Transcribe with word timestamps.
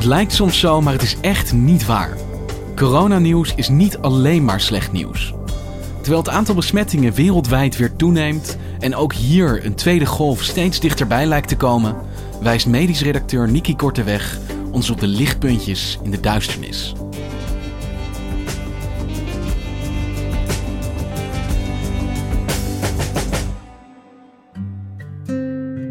Het 0.00 0.08
lijkt 0.08 0.32
soms 0.32 0.58
zo, 0.58 0.80
maar 0.80 0.92
het 0.92 1.02
is 1.02 1.16
echt 1.20 1.52
niet 1.52 1.86
waar. 1.86 2.16
Coronanieuws 2.76 3.54
is 3.54 3.68
niet 3.68 3.98
alleen 3.98 4.44
maar 4.44 4.60
slecht 4.60 4.92
nieuws. 4.92 5.34
Terwijl 6.00 6.22
het 6.22 6.28
aantal 6.28 6.54
besmettingen 6.54 7.12
wereldwijd 7.12 7.76
weer 7.76 7.96
toeneemt 7.96 8.56
en 8.78 8.94
ook 8.94 9.12
hier 9.12 9.64
een 9.64 9.74
tweede 9.74 10.06
golf 10.06 10.42
steeds 10.42 10.80
dichterbij 10.80 11.26
lijkt 11.26 11.48
te 11.48 11.56
komen, 11.56 11.96
wijst 12.42 12.66
medisch 12.66 13.02
redacteur 13.02 13.48
Niki 13.48 13.76
Korteweg 13.76 14.38
ons 14.70 14.90
op 14.90 15.00
de 15.00 15.06
lichtpuntjes 15.06 15.98
in 16.02 16.10
de 16.10 16.20
duisternis. 16.20 16.92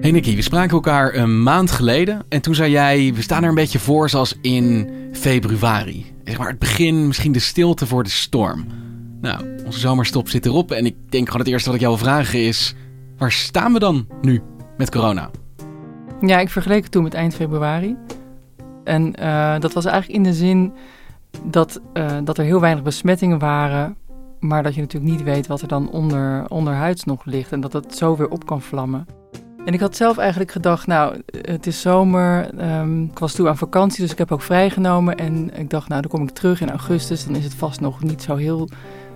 Hey 0.09 0.21
we 0.21 0.41
spraken 0.41 0.71
elkaar 0.71 1.15
een 1.15 1.43
maand 1.43 1.71
geleden 1.71 2.25
en 2.29 2.41
toen 2.41 2.55
zei 2.55 2.71
jij, 2.71 3.13
we 3.15 3.21
staan 3.21 3.43
er 3.43 3.49
een 3.49 3.55
beetje 3.55 3.79
voor 3.79 4.09
zoals 4.09 4.37
in 4.41 4.89
februari. 5.11 6.05
Zeg 6.23 6.37
maar 6.37 6.47
het 6.47 6.59
begin, 6.59 7.07
misschien 7.07 7.31
de 7.31 7.39
stilte 7.39 7.85
voor 7.85 8.03
de 8.03 8.09
storm. 8.09 8.65
Nou, 9.21 9.63
onze 9.65 9.79
zomerstop 9.79 10.29
zit 10.29 10.45
erop 10.45 10.71
en 10.71 10.85
ik 10.85 10.95
denk 11.09 11.25
gewoon 11.25 11.41
het 11.41 11.51
eerste 11.51 11.69
wat 11.69 11.75
ik 11.75 11.83
jou 11.85 11.95
wil 11.95 12.05
vragen 12.05 12.39
is, 12.39 12.75
waar 13.17 13.31
staan 13.31 13.73
we 13.73 13.79
dan 13.79 14.07
nu 14.21 14.41
met 14.77 14.91
corona? 14.91 15.29
Ja, 16.21 16.39
ik 16.39 16.49
vergeleek 16.49 16.83
het 16.83 16.91
toen 16.91 17.03
met 17.03 17.13
eind 17.13 17.35
februari. 17.35 17.95
En 18.83 19.13
uh, 19.19 19.59
dat 19.59 19.73
was 19.73 19.85
eigenlijk 19.85 20.17
in 20.17 20.23
de 20.23 20.33
zin 20.33 20.73
dat, 21.43 21.81
uh, 21.93 22.17
dat 22.23 22.37
er 22.37 22.43
heel 22.43 22.59
weinig 22.59 22.83
besmettingen 22.83 23.39
waren, 23.39 23.95
maar 24.39 24.63
dat 24.63 24.75
je 24.75 24.81
natuurlijk 24.81 25.11
niet 25.11 25.23
weet 25.23 25.47
wat 25.47 25.61
er 25.61 25.67
dan 25.67 25.91
onder, 25.91 26.47
onderhuids 26.47 27.03
nog 27.03 27.25
ligt 27.25 27.51
en 27.51 27.61
dat 27.61 27.73
het 27.73 27.95
zo 27.95 28.15
weer 28.15 28.29
op 28.29 28.45
kan 28.45 28.61
vlammen. 28.61 29.18
En 29.69 29.75
ik 29.75 29.81
had 29.81 29.95
zelf 29.95 30.17
eigenlijk 30.17 30.51
gedacht, 30.51 30.87
nou, 30.87 31.21
het 31.41 31.67
is 31.67 31.81
zomer. 31.81 32.49
Um, 32.79 33.03
ik 33.03 33.19
was 33.19 33.33
toe 33.33 33.47
aan 33.47 33.57
vakantie, 33.57 34.01
dus 34.01 34.11
ik 34.11 34.17
heb 34.17 34.31
ook 34.31 34.41
vrijgenomen. 34.41 35.17
En 35.17 35.59
ik 35.59 35.69
dacht, 35.69 35.87
nou, 35.87 36.01
dan 36.01 36.11
kom 36.11 36.23
ik 36.23 36.29
terug 36.29 36.61
in 36.61 36.69
augustus. 36.69 37.25
Dan 37.25 37.35
is 37.35 37.43
het 37.43 37.53
vast 37.53 37.79
nog 37.79 38.03
niet 38.03 38.21
zo 38.21 38.35
heel 38.35 38.69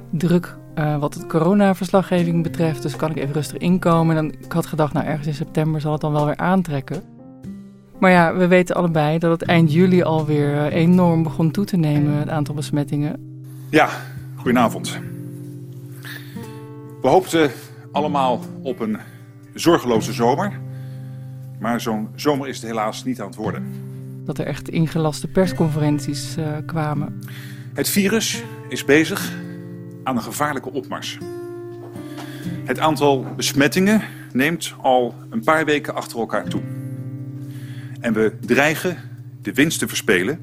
druk 0.10 0.56
uh, 0.76 0.98
wat 0.98 1.14
het 1.14 1.28
coronaverslaggeving 1.28 2.44
betreft. 2.44 2.82
Dus 2.82 2.96
kan 2.96 3.10
ik 3.10 3.18
even 3.18 3.34
rustig 3.34 3.58
inkomen. 3.58 4.18
En 4.18 4.28
dan, 4.30 4.40
ik 4.40 4.52
had 4.52 4.66
gedacht, 4.66 4.94
nou, 4.94 5.06
ergens 5.06 5.28
in 5.28 5.34
september 5.34 5.82
zal 5.82 5.92
het 5.92 6.02
dan 6.02 6.12
wel 6.12 6.26
weer 6.26 6.38
aantrekken. 6.38 7.02
Maar 8.00 8.12
ja, 8.12 8.36
we 8.36 8.48
weten 8.48 8.76
allebei 8.76 9.20
dat 9.20 9.32
het 9.32 9.50
eind 9.50 9.74
juli 9.74 10.04
alweer 10.04 10.56
uh, 10.56 10.74
enorm 10.74 11.24
begon 11.24 11.52
toe 11.52 11.66
te 11.66 11.78
nemen, 11.78 12.14
het 12.14 12.30
aantal 12.30 12.56
besmettingen. 12.56 13.42
Ja, 13.70 13.90
goedenavond. 14.36 15.00
We 17.02 17.08
hoopten 17.08 17.52
allemaal 17.92 18.40
op 18.62 18.80
een 18.80 18.98
zorgeloze 19.54 20.14
zomer. 20.14 20.60
Maar 21.60 21.82
zo'n 21.82 22.10
zomer 22.16 22.48
is 22.48 22.56
het 22.56 22.66
helaas 22.66 23.04
niet 23.04 23.22
aan 23.22 23.28
het 23.28 23.36
worden. 23.36 23.72
Dat 24.26 24.38
er 24.38 24.46
echt 24.46 24.70
ingelaste 24.70 25.28
persconferenties 25.28 26.38
uh, 26.38 26.48
kwamen. 26.66 27.20
Het 27.74 27.90
virus 27.90 28.44
is 28.70 28.86
bezig 28.86 29.34
aan 30.04 30.16
een 30.16 30.24
gevaarlijke 30.24 30.72
opmars. 30.72 31.18
Het 32.64 32.80
aantal 32.80 33.26
besmettingen 33.36 34.02
neemt 34.32 34.74
al 34.82 35.16
een 35.30 35.44
paar 35.44 35.66
weken 35.66 35.96
achter 35.96 36.20
elkaar 36.20 36.50
toe. 36.50 36.62
En 38.00 38.14
we 38.14 38.38
dreigen 38.40 38.98
de 39.42 39.54
winst 39.54 39.80
te 39.80 39.88
verspelen 39.88 40.42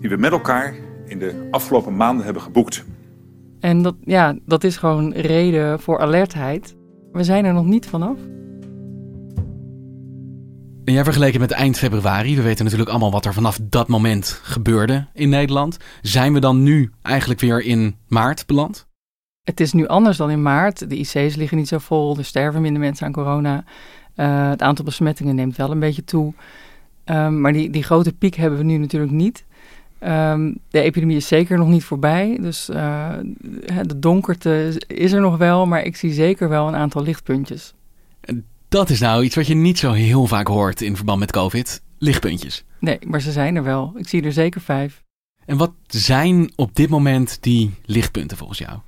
die 0.00 0.10
we 0.10 0.16
met 0.16 0.32
elkaar 0.32 0.74
in 1.06 1.18
de 1.18 1.48
afgelopen 1.50 1.96
maanden 1.96 2.24
hebben 2.24 2.42
geboekt. 2.42 2.84
En 3.60 3.82
dat, 3.82 3.94
ja, 4.04 4.38
dat 4.46 4.64
is 4.64 4.76
gewoon 4.76 5.12
reden 5.12 5.80
voor 5.80 6.00
alertheid. 6.00 6.76
We 7.12 7.24
zijn 7.24 7.44
er 7.44 7.52
nog 7.52 7.64
niet 7.64 7.86
vanaf. 7.86 8.18
En 10.84 10.92
jij 10.92 11.04
vergeleken 11.04 11.40
met 11.40 11.50
eind 11.50 11.78
februari. 11.78 12.36
We 12.36 12.42
weten 12.42 12.64
natuurlijk 12.64 12.90
allemaal 12.90 13.10
wat 13.10 13.24
er 13.24 13.34
vanaf 13.34 13.58
dat 13.62 13.88
moment 13.88 14.40
gebeurde 14.42 15.06
in 15.12 15.28
Nederland. 15.28 15.76
Zijn 16.02 16.32
we 16.32 16.40
dan 16.40 16.62
nu 16.62 16.90
eigenlijk 17.02 17.40
weer 17.40 17.62
in 17.62 17.96
maart 18.08 18.46
beland? 18.46 18.88
Het 19.42 19.60
is 19.60 19.72
nu 19.72 19.86
anders 19.86 20.16
dan 20.16 20.30
in 20.30 20.42
maart. 20.42 20.88
De 20.88 20.96
IC's 20.96 21.34
liggen 21.34 21.56
niet 21.56 21.68
zo 21.68 21.78
vol. 21.78 22.16
Er 22.16 22.24
sterven 22.24 22.60
minder 22.60 22.80
mensen 22.80 23.06
aan 23.06 23.12
corona. 23.12 23.64
Uh, 24.16 24.48
het 24.50 24.62
aantal 24.62 24.84
besmettingen 24.84 25.34
neemt 25.34 25.56
wel 25.56 25.70
een 25.70 25.78
beetje 25.78 26.04
toe. 26.04 26.34
Um, 27.04 27.40
maar 27.40 27.52
die, 27.52 27.70
die 27.70 27.82
grote 27.82 28.12
piek 28.12 28.34
hebben 28.34 28.58
we 28.58 28.64
nu 28.64 28.76
natuurlijk 28.76 29.12
niet. 29.12 29.44
Um, 30.06 30.58
de 30.68 30.80
epidemie 30.80 31.16
is 31.16 31.28
zeker 31.28 31.58
nog 31.58 31.68
niet 31.68 31.84
voorbij. 31.84 32.38
Dus 32.40 32.70
uh, 32.70 33.12
de 33.82 33.98
donkerte 33.98 34.82
is 34.86 35.12
er 35.12 35.20
nog 35.20 35.36
wel. 35.36 35.66
Maar 35.66 35.82
ik 35.82 35.96
zie 35.96 36.12
zeker 36.12 36.48
wel 36.48 36.68
een 36.68 36.76
aantal 36.76 37.02
lichtpuntjes. 37.02 37.74
Dat 38.68 38.90
is 38.90 39.00
nou 39.00 39.24
iets 39.24 39.34
wat 39.34 39.46
je 39.46 39.54
niet 39.54 39.78
zo 39.78 39.92
heel 39.92 40.26
vaak 40.26 40.46
hoort 40.46 40.80
in 40.80 40.96
verband 40.96 41.18
met 41.18 41.32
COVID. 41.32 41.82
Lichtpuntjes. 41.98 42.64
Nee, 42.78 42.98
maar 43.06 43.20
ze 43.20 43.32
zijn 43.32 43.56
er 43.56 43.62
wel. 43.62 43.92
Ik 43.96 44.08
zie 44.08 44.22
er 44.22 44.32
zeker 44.32 44.60
vijf. 44.60 45.02
En 45.44 45.56
wat 45.56 45.72
zijn 45.86 46.52
op 46.56 46.74
dit 46.74 46.88
moment 46.88 47.42
die 47.42 47.74
lichtpunten 47.84 48.36
volgens 48.36 48.58
jou? 48.58 48.78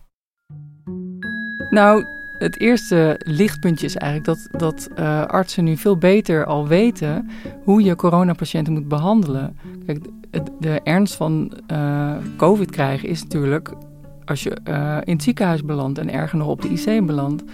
Nou, 1.70 2.04
het 2.38 2.60
eerste 2.60 3.20
lichtpuntje 3.24 3.86
is 3.86 3.96
eigenlijk 3.96 4.38
dat, 4.50 4.60
dat 4.60 4.88
uh, 4.98 5.24
artsen 5.26 5.64
nu 5.64 5.76
veel 5.76 5.96
beter 5.96 6.44
al 6.44 6.68
weten 6.68 7.30
hoe 7.64 7.82
je 7.82 7.96
coronapatiënten 7.96 8.72
moet 8.72 8.88
behandelen. 8.88 9.58
Kijk, 9.86 9.98
de, 10.58 10.80
ernst 10.84 11.14
van 11.14 11.52
uh, 11.72 12.12
COVID 12.36 12.70
krijgen 12.70 13.08
is 13.08 13.22
natuurlijk 13.22 13.72
als 14.24 14.42
je 14.42 14.56
uh, 14.68 14.98
in 15.04 15.12
het 15.12 15.22
ziekenhuis 15.22 15.64
belandt 15.64 15.98
en 15.98 16.12
erger 16.12 16.38
nog 16.38 16.48
op 16.48 16.62
de 16.62 16.68
IC 16.68 17.06
belandt. 17.06 17.44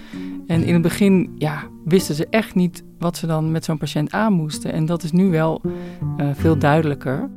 En 0.46 0.64
in 0.64 0.72
het 0.72 0.82
begin 0.82 1.34
ja, 1.36 1.62
wisten 1.84 2.14
ze 2.14 2.26
echt 2.30 2.54
niet 2.54 2.84
wat 2.98 3.16
ze 3.16 3.26
dan 3.26 3.50
met 3.50 3.64
zo'n 3.64 3.78
patiënt 3.78 4.12
aan 4.12 4.32
moesten. 4.32 4.72
En 4.72 4.86
dat 4.86 5.02
is 5.02 5.12
nu 5.12 5.30
wel 5.30 5.60
uh, 5.64 6.28
veel 6.32 6.58
duidelijker. 6.58 7.30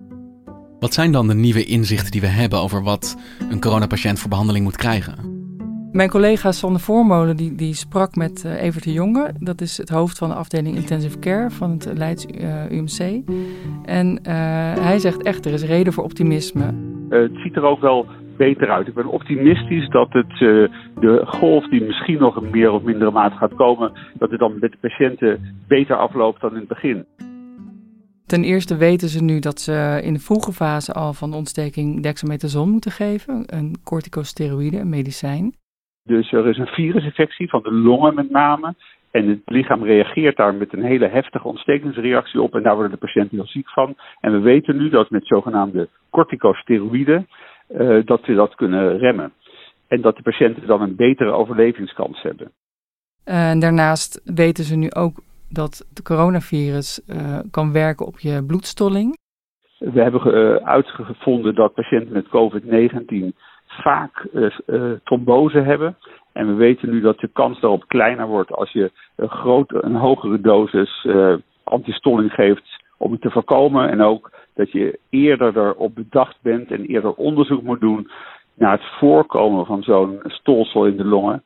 Wat 0.79 0.94
zijn 0.94 1.12
dan 1.12 1.28
de 1.28 1.34
nieuwe 1.34 1.63
inzichten 1.63 2.12
die 2.12 2.22
we 2.22 2.28
hebben 2.28 2.59
over 2.59 2.84
wat 2.84 3.18
een 3.50 3.59
coronapatiënt 3.59 4.19
voor 4.19 4.29
behandeling 4.29 4.63
moet 4.63 4.78
krijgen? 4.78 5.31
Mijn 5.91 6.09
collega 6.09 6.52
Sander 6.52 6.81
Voormolen 6.81 7.38
die, 7.38 7.56
die 7.56 7.74
sprak 7.74 8.16
met 8.16 8.44
uh, 8.46 8.62
Evert 8.62 8.84
de 8.84 8.91
Jonge. 8.91 9.31
Dat 9.40 9.62
is 9.62 9.78
het 9.78 9.90
hoofd 9.90 10.18
van 10.18 10.29
de 10.29 10.35
afdeling 10.35 10.75
Intensive 10.75 11.19
Care 11.19 11.49
van 11.49 11.72
het 11.72 11.91
Leids 11.97 12.26
uh, 12.26 12.72
UMC. 12.72 13.22
En 13.85 14.08
uh, 14.08 14.23
hij 14.85 14.99
zegt 14.99 15.23
echt, 15.23 15.46
er 15.46 15.53
is 15.53 15.64
reden 15.64 15.93
voor 15.93 16.03
optimisme. 16.03 16.73
het 17.09 17.32
ziet 17.34 17.55
er 17.55 17.64
ook 17.64 17.82
wel 17.82 18.05
beter 18.38 18.70
uit. 18.70 18.88
Ik 18.88 18.93
ben 18.93 19.05
optimistisch 19.05 19.90
dat 19.90 20.08
het, 20.11 20.38
de 20.99 21.22
golf 21.26 21.70
die 21.70 21.84
misschien 21.84 22.20
nog 22.20 22.41
in 22.41 22.49
meer 22.52 22.72
of 22.72 22.84
mindere 22.84 23.11
mate 23.11 23.35
gaat 23.35 23.55
komen... 23.55 23.91
dat 24.20 24.29
het 24.29 24.40
dan 24.40 24.58
met 24.59 24.72
de 24.72 24.78
patiënten 24.82 25.55
beter 25.67 25.96
afloopt 25.96 26.41
dan 26.41 26.52
in 26.52 26.59
het 26.59 26.67
begin. 26.67 27.05
Ten 28.26 28.44
eerste 28.44 28.78
weten 28.78 29.08
ze 29.08 29.23
nu 29.23 29.40
dat 29.40 29.59
ze 29.59 29.99
in 30.03 30.14
de 30.14 30.20
vroege 30.20 30.52
fase 30.52 30.94
al 30.94 31.14
van 31.14 31.32
de 31.32 31.37
ontsteking 31.37 32.03
dexamethason 32.03 32.70
moeten 32.70 32.91
geven. 32.91 33.44
Een 33.46 33.76
corticosteroïde, 33.84 34.79
een 34.79 34.90
medicijn. 34.90 35.59
Dus 36.03 36.32
er 36.32 36.48
is 36.48 36.58
een 36.58 36.68
virusinfectie 36.68 37.50
van 37.50 37.64
de 37.64 37.74
longen 37.74 38.16
met 38.16 38.30
name. 38.30 38.76
En 39.12 39.28
het 39.28 39.42
lichaam 39.46 39.84
reageert 39.84 40.38
daar 40.38 40.56
met 40.56 40.74
een 40.74 40.84
hele 40.84 41.08
heftige 41.08 41.48
ontstekingsreactie 41.48 42.42
op. 42.42 42.56
En 42.56 42.64
daar 42.64 42.74
worden 42.74 42.92
de 42.92 42.98
patiënten 42.98 43.38
heel 43.38 43.48
ziek 43.48 43.70
van. 43.70 43.96
En 44.20 44.32
we 44.32 44.40
weten 44.40 44.78
nu 44.78 44.90
dat 44.90 45.09
met 45.09 45.28
zogenaamde 45.28 45.90
corticosteroïden 46.09 47.28
uh, 47.70 48.06
dat 48.06 48.26
we 48.26 48.34
dat 48.34 48.56
kunnen 48.56 48.98
remmen. 48.98 49.34
En 49.88 50.02
dat 50.02 50.16
de 50.16 50.22
patiënten 50.22 50.68
dan 50.68 50.82
een 50.82 50.96
betere 50.96 51.32
overlevingskans 51.32 52.22
hebben. 52.22 52.52
En 53.24 53.59
daarnaast 53.59 54.22
weten 54.36 54.64
ze 54.64 54.76
nu 54.76 54.92
ook 54.92 55.22
dat 55.50 55.86
het 55.90 56.02
coronavirus 56.02 57.02
uh, 57.08 57.40
kan 57.52 57.72
werken 57.72 58.06
op 58.06 58.20
je 58.20 58.44
bloedstolling. 58.47 59.18
We 59.78 60.02
hebben 60.02 60.28
uh, 60.28 60.56
uitgevonden 60.56 61.56
dat 61.56 61.74
patiënten 61.74 62.14
met 62.14 62.26
COVID-19 62.26 63.38
vaak 63.82 64.28
uh, 64.34 64.91
trombose 65.03 65.59
hebben. 65.59 65.97
En 66.34 66.47
we 66.47 66.53
weten 66.53 66.90
nu 66.90 67.02
dat 67.02 67.20
de 67.20 67.29
kans 67.34 67.59
daarop 67.59 67.88
kleiner 67.88 68.28
wordt 68.28 68.52
als 68.52 68.72
je 68.72 68.91
een, 69.16 69.29
grote, 69.29 69.84
een 69.84 69.96
hogere 69.96 70.41
dosis 70.41 71.08
antistolling 71.64 72.32
geeft 72.32 72.84
om 72.97 73.12
het 73.12 73.22
te 73.22 73.32
voorkomen. 73.32 73.90
En 73.90 74.02
ook 74.02 74.32
dat 74.53 74.72
je 74.72 75.00
eerder 75.09 75.58
erop 75.58 75.96
bedacht 75.96 76.38
bent 76.41 76.72
en 76.72 76.85
eerder 76.85 77.14
onderzoek 77.14 77.62
moet 77.62 77.79
doen 77.79 78.09
naar 78.53 78.72
het 78.72 78.85
voorkomen 79.00 79.66
van 79.66 79.84
zo'n 79.84 80.20
stolsel 80.23 80.85
in 80.85 80.97
de 80.97 81.06
longen. 81.06 81.44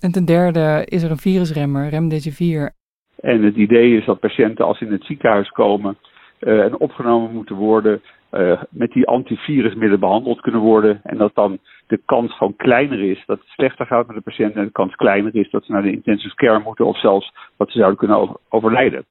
En 0.00 0.12
ten 0.12 0.24
derde 0.24 0.82
is 0.84 1.02
er 1.02 1.10
een 1.10 1.16
virusremmer, 1.16 1.88
remdesivir. 1.88 2.72
En 3.20 3.42
het 3.42 3.56
idee 3.56 3.96
is 3.96 4.04
dat 4.04 4.20
patiënten 4.20 4.64
als 4.64 4.78
ze 4.78 4.84
in 4.84 4.92
het 4.92 5.04
ziekenhuis 5.04 5.48
komen 5.48 5.96
en 6.38 6.78
opgenomen 6.78 7.32
moeten 7.32 7.56
worden, 7.56 8.02
uh, 8.32 8.62
met 8.70 8.92
die 8.92 9.06
antivirusmiddelen 9.06 10.00
behandeld 10.00 10.40
kunnen 10.40 10.60
worden. 10.60 11.00
En 11.02 11.16
dat 11.16 11.34
dan 11.34 11.58
de 11.86 12.00
kans 12.04 12.36
gewoon 12.36 12.56
kleiner 12.56 13.10
is 13.10 13.22
dat 13.26 13.38
het 13.38 13.48
slechter 13.48 13.86
gaat 13.86 14.06
met 14.06 14.16
de 14.16 14.22
patiënt 14.22 14.54
en 14.54 14.64
de 14.64 14.72
kans 14.72 14.94
kleiner 14.94 15.34
is 15.34 15.50
dat 15.50 15.64
ze 15.64 15.72
naar 15.72 15.82
de 15.82 15.92
intensive 15.92 16.34
care 16.34 16.60
moeten 16.64 16.86
of 16.86 17.00
zelfs 17.00 17.32
dat 17.56 17.70
ze 17.70 17.78
zouden 17.78 17.98
kunnen 17.98 18.36
overlijden. 18.48 19.04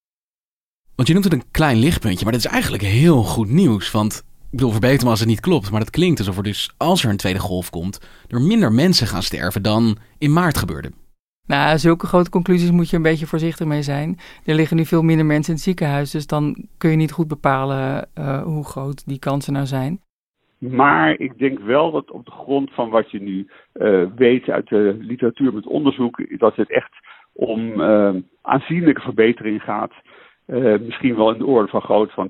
Want 0.96 1.08
je 1.08 1.14
noemt 1.14 1.26
het 1.26 1.34
een 1.34 1.52
klein 1.52 1.78
lichtpuntje, 1.78 2.24
maar 2.24 2.34
dat 2.34 2.46
is 2.46 2.52
eigenlijk 2.52 2.84
heel 2.84 3.24
goed 3.24 3.50
nieuws. 3.50 3.92
Want 3.92 4.24
ik 4.52 4.52
bedoel, 4.52 4.72
verbeter 4.72 5.04
me 5.04 5.10
als 5.10 5.20
het 5.20 5.30
niet 5.30 5.40
klopt, 5.40 5.72
maar 5.72 5.80
dat 5.80 5.90
klinkt 5.90 6.20
alsof 6.20 6.38
er 6.38 6.44
dus, 6.44 6.74
als 6.78 7.04
er 7.04 7.10
een 7.10 7.18
tweede 7.18 7.40
golf 7.40 7.70
komt, 7.70 8.26
er 8.28 8.42
minder 8.42 8.72
mensen 8.72 9.08
gaan 9.08 9.22
sterven 9.22 9.62
dan 9.64 9.98
in 10.18 10.34
maart 10.34 10.58
gebeurde. 10.58 10.92
Nou, 11.48 11.78
zulke 11.78 12.08
grote 12.08 12.30
conclusies 12.30 12.72
moet 12.72 12.90
je 12.90 12.96
een 12.96 13.02
beetje 13.02 13.26
voorzichtig 13.26 13.68
mee 13.68 13.82
zijn. 13.82 14.18
Er 14.46 14.56
liggen 14.56 14.78
nu 14.78 14.86
veel 14.86 15.02
minder 15.02 15.26
mensen 15.26 15.50
in 15.50 15.56
het 15.56 15.64
ziekenhuis, 15.64 16.12
dus 16.12 16.28
dan 16.28 16.68
kun 16.78 16.90
je 16.90 16.96
niet 16.96 17.12
goed 17.12 17.28
bepalen 17.28 18.08
uh, 18.20 18.44
hoe 18.44 18.66
groot 18.66 19.08
die 19.08 19.20
kansen 19.20 19.54
nou 19.54 19.66
zijn. 19.66 20.00
Maar 20.60 21.20
ik 21.20 21.38
denk 21.38 21.60
wel 21.60 21.92
dat 21.92 22.12
op 22.12 22.26
de 22.26 22.32
grond 22.32 22.74
van 22.74 22.90
wat 22.90 23.12
je 23.12 23.22
nu 23.22 23.48
uh, 23.74 24.06
weet 24.16 24.50
uit 24.50 24.68
de 24.68 24.98
literatuur 25.00 25.54
met 25.54 25.66
onderzoek, 25.66 26.40
dat 26.40 26.56
het 26.56 26.72
echt 26.72 26.94
om 27.34 27.82
uh, 27.82 28.16
aanzienlijke 28.42 29.02
verbetering 29.02 29.62
gaat. 29.62 29.94
Misschien 30.80 31.16
wel 31.16 31.32
in 31.32 31.38
de 31.38 31.46
orde 31.46 31.68
van 31.68 31.82
grootte 31.82 32.14
van 32.14 32.30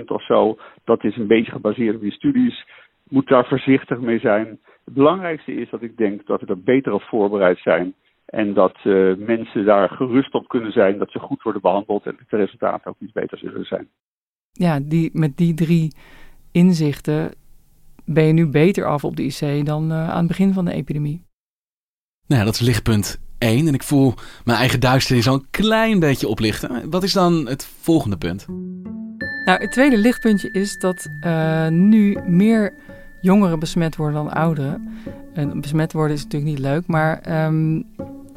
20% 0.00 0.04
of 0.04 0.24
zo. 0.24 0.58
Dat 0.84 1.04
is 1.04 1.16
een 1.16 1.26
beetje 1.26 1.52
gebaseerd 1.52 1.94
op 1.94 2.00
die 2.00 2.12
studies. 2.12 2.66
Moet 3.08 3.28
daar 3.28 3.46
voorzichtig 3.46 4.00
mee 4.00 4.18
zijn. 4.18 4.46
Het 4.84 4.94
belangrijkste 4.94 5.54
is 5.54 5.70
dat 5.70 5.82
ik 5.82 5.96
denk 5.96 6.26
dat 6.26 6.40
we 6.40 6.46
er 6.46 6.62
beter 6.62 6.92
op 6.92 7.02
voorbereid 7.02 7.58
zijn. 7.58 7.94
En 8.34 8.54
dat 8.54 8.76
uh, 8.84 9.16
mensen 9.16 9.64
daar 9.64 9.88
gerust 9.88 10.34
op 10.34 10.48
kunnen 10.48 10.72
zijn 10.72 10.98
dat 10.98 11.10
ze 11.10 11.18
goed 11.18 11.42
worden 11.42 11.62
behandeld 11.62 12.06
en 12.06 12.14
dat 12.18 12.28
de 12.30 12.36
resultaten 12.36 12.90
ook 12.90 12.96
iets 12.98 13.12
beter 13.12 13.38
zullen 13.38 13.64
zijn. 13.64 13.88
Ja, 14.52 14.80
die, 14.80 15.10
met 15.12 15.36
die 15.36 15.54
drie 15.54 15.94
inzichten 16.52 17.34
ben 18.04 18.24
je 18.24 18.32
nu 18.32 18.46
beter 18.46 18.84
af 18.84 19.04
op 19.04 19.16
de 19.16 19.22
IC 19.22 19.66
dan 19.66 19.92
uh, 19.92 20.10
aan 20.10 20.18
het 20.18 20.26
begin 20.26 20.52
van 20.52 20.64
de 20.64 20.72
epidemie. 20.72 21.22
Nou 22.26 22.40
ja, 22.40 22.46
dat 22.46 22.54
is 22.54 22.60
lichtpunt 22.60 23.22
en 23.38 23.74
ik 23.74 23.82
voel 23.82 24.14
mijn 24.44 24.58
eigen 24.58 24.80
duisternis 24.80 25.28
al 25.28 25.34
een 25.34 25.46
klein 25.50 25.98
beetje 25.98 26.28
oplichten. 26.28 26.90
Wat 26.90 27.02
is 27.02 27.12
dan 27.12 27.48
het 27.48 27.64
volgende 27.64 28.16
punt? 28.16 28.46
Nou, 29.44 29.60
het 29.60 29.72
tweede 29.72 29.98
lichtpuntje 29.98 30.50
is 30.50 30.78
dat 30.78 31.08
uh, 31.20 31.68
nu 31.68 32.18
meer 32.26 32.74
jongeren 33.20 33.58
besmet 33.58 33.96
worden 33.96 34.24
dan 34.24 34.32
ouderen. 34.32 34.88
En 35.34 35.60
besmet 35.60 35.92
worden 35.92 36.16
is 36.16 36.22
natuurlijk 36.22 36.50
niet 36.50 36.60
leuk, 36.60 36.86
maar 36.86 37.44
um, 37.46 37.86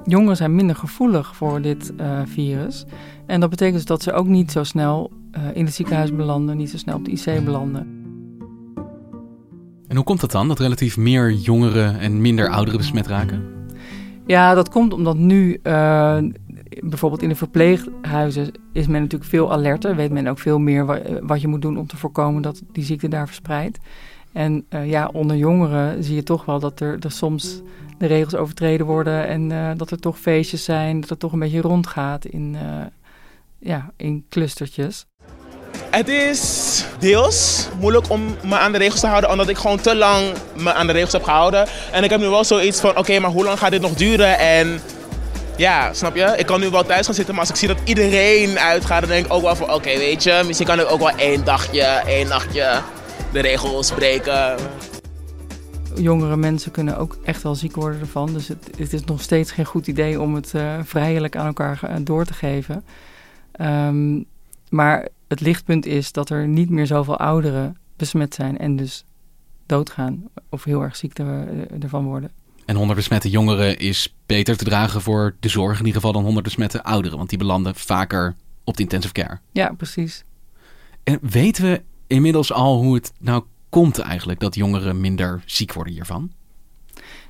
jongeren 0.08 0.36
zijn 0.36 0.56
minder 0.56 0.76
gevoelig 0.76 1.36
voor 1.36 1.62
dit 1.62 1.94
uh, 2.00 2.20
virus. 2.26 2.86
En 3.26 3.40
dat 3.40 3.50
betekent 3.50 3.76
dus 3.76 3.86
dat 3.86 4.02
ze 4.02 4.14
ook 4.14 4.28
niet 4.28 4.52
zo 4.52 4.64
snel 4.64 5.12
uh, 5.32 5.42
in 5.54 5.66
het 5.66 5.74
ziekenhuis 5.74 6.16
belanden, 6.16 6.58
niet 6.58 6.70
zo 6.70 6.78
snel 6.78 6.96
op 6.96 7.06
de 7.06 7.12
IC 7.12 7.46
belanden. 7.46 7.96
En 9.88 9.96
hoe 9.96 10.06
komt 10.06 10.22
dat 10.22 10.32
dan, 10.32 10.48
dat 10.48 10.60
relatief 10.60 10.98
meer 10.98 11.32
jongeren 11.32 12.00
en 12.00 12.22
minder 12.22 12.50
ouderen 12.50 12.80
besmet 12.80 13.08
raken? 13.08 13.44
Ja, 14.26 14.54
dat 14.54 14.70
komt 14.70 14.94
omdat 14.94 15.18
nu 15.18 15.60
uh, 15.64 16.18
bijvoorbeeld 16.84 17.22
in 17.22 17.30
de 17.30 17.36
verpleeghuizen 17.36 18.52
is 18.74 18.88
men 18.88 19.02
natuurlijk 19.02 19.30
veel 19.30 19.52
alerter. 19.52 19.96
Weet 19.96 20.12
men 20.12 20.28
ook 20.28 20.40
veel 20.40 20.60
meer 20.60 20.86
wa 20.86 21.00
wat 21.22 21.42
je 21.42 21.48
moet 21.48 21.62
doen 21.62 21.78
om 21.78 21.88
te 21.88 21.98
voorkomen 21.98 22.42
dat 22.42 22.64
die 22.72 22.84
ziekte 22.84 23.08
daar 23.08 23.28
verspreidt. 23.28 23.80
En 24.38 24.66
uh, 24.70 24.90
ja, 24.90 25.10
onder 25.14 25.36
jongeren 25.36 26.04
zie 26.04 26.16
je 26.16 26.24
toch 26.24 26.46
wel 26.46 26.60
dat 26.60 26.80
er, 26.80 26.98
er 27.00 27.12
soms 27.12 27.62
de 27.98 28.06
regels 28.06 28.36
overtreden 28.36 28.86
worden 28.86 29.28
en 29.28 29.50
uh, 29.50 29.72
dat 29.78 29.92
er 29.92 30.00
toch 30.00 30.20
feestjes 30.20 30.64
zijn, 30.64 31.00
dat 31.00 31.10
het 31.10 31.20
toch 31.20 31.32
een 31.32 31.40
beetje 31.40 31.62
rondgaat 31.62 32.26
in, 32.26 32.58
ja, 33.60 33.92
in 33.96 34.26
clustertjes. 34.30 35.06
Het 35.90 36.08
is 36.08 36.84
deels 37.00 37.70
moeilijk 37.80 38.10
om 38.10 38.36
me 38.44 38.58
aan 38.58 38.72
de 38.72 38.78
regels 38.78 39.00
te 39.00 39.08
houden, 39.08 39.32
omdat 39.32 39.50
ik 39.50 39.58
gewoon 39.58 39.82
te 39.82 39.96
lang 39.96 40.24
me 40.56 40.74
aan 40.74 40.88
de 40.88 40.94
regels 40.94 41.12
heb 41.12 41.24
gehouden. 41.24 41.68
En 41.92 42.04
ik 42.04 42.10
heb 42.10 42.20
nu 42.20 42.28
wel 42.28 42.44
zoiets 42.44 42.80
van: 42.80 42.98
oké, 42.98 43.20
maar 43.20 43.32
hoe 43.32 43.44
lang 43.44 43.60
gaat 43.60 43.72
dit 43.72 43.82
nog 43.82 43.94
duren? 43.94 44.40
En 44.40 44.80
ja, 45.56 45.94
snap 45.94 46.16
je? 46.16 46.34
Ik 46.38 46.46
kan 46.46 46.60
nu 46.60 46.70
wel 46.70 46.84
thuis 46.84 47.06
gaan 47.06 47.16
zitten, 47.16 47.34
maar 47.34 47.44
als 47.44 47.52
ik 47.54 47.60
zie 47.60 47.68
dat 47.68 47.78
iedereen 47.84 48.60
uitgaat, 48.60 49.00
dan 49.00 49.10
denk 49.10 49.26
ik 49.26 49.34
ook 49.34 49.42
wel 49.42 49.56
van: 49.56 49.74
oké, 49.74 49.98
weet 49.98 50.24
je, 50.24 50.44
misschien 50.46 50.68
kan 50.68 50.80
ik 50.80 50.92
ook 50.92 51.00
wel 51.00 51.18
één 51.18 51.44
dagje, 51.44 51.84
één 52.06 52.28
nachtje 52.28 52.82
de 53.42 53.44
regels 53.44 53.92
breken. 53.92 54.56
Jongere 55.96 56.38
mensen 56.38 56.72
kunnen 56.72 56.98
ook 56.98 57.18
echt 57.24 57.44
wel 57.44 57.56
ziek 57.56 57.76
worden 57.76 58.00
ervan. 58.00 58.34
Dus 58.34 58.48
het, 58.48 58.70
het 58.78 58.94
is 58.94 59.04
nog 59.04 59.22
steeds 59.22 59.52
geen 59.52 59.66
goed 59.66 59.88
idee 59.88 60.22
om 60.22 60.36
het 60.36 60.54
uh, 60.56 60.80
vrijelijk 60.84 61.36
aan 61.36 61.46
elkaar 61.46 62.04
door 62.04 62.26
te 62.26 62.34
geven. 62.34 62.84
Um, 63.62 64.26
maar 64.70 65.08
het 65.28 65.40
lichtpunt 65.40 65.86
is 65.86 66.12
dat 66.12 66.30
er 66.30 66.48
niet 66.48 66.70
meer 66.70 66.86
zoveel 66.88 67.18
ouderen 67.18 67.78
besmet 67.96 68.34
zijn 68.34 68.58
en 68.58 68.76
dus 68.76 69.06
doodgaan 69.66 70.24
of 70.50 70.64
heel 70.64 70.82
erg 70.82 70.96
ziek 70.96 71.20
er, 71.20 71.48
eh, 71.48 71.84
ervan 71.84 72.06
worden. 72.06 72.32
En 72.66 72.76
100 72.76 72.98
besmette 72.98 73.30
jongeren 73.30 73.78
is 73.78 74.16
beter 74.26 74.58
te 74.58 74.66
dragen 74.66 75.02
voor 75.02 75.36
de 75.40 75.50
zorg 75.50 75.80
in 75.80 75.86
ieder 75.86 76.02
geval 76.02 76.14
dan 76.14 76.24
100 76.24 76.44
besmette 76.44 76.84
ouderen, 76.84 77.18
want 77.18 77.30
die 77.30 77.38
belanden 77.38 77.76
vaker 77.76 78.36
op 78.64 78.78
de 78.78 78.84
intensive 78.84 79.14
care. 79.14 79.40
Ja, 79.52 79.74
precies. 79.78 80.24
En 81.04 81.20
weten 81.22 81.64
we 81.64 81.82
inmiddels 82.08 82.54
al 82.54 82.78
hoe 82.78 82.96
het 82.96 83.14
nou 83.20 83.44
komt 83.70 84.00
eigenlijk 84.00 84.40
dat 84.40 84.56
jongeren 84.56 85.02
minder 85.02 85.42
ziek 85.46 85.74
worden 85.74 85.94
hiervan? 85.94 86.32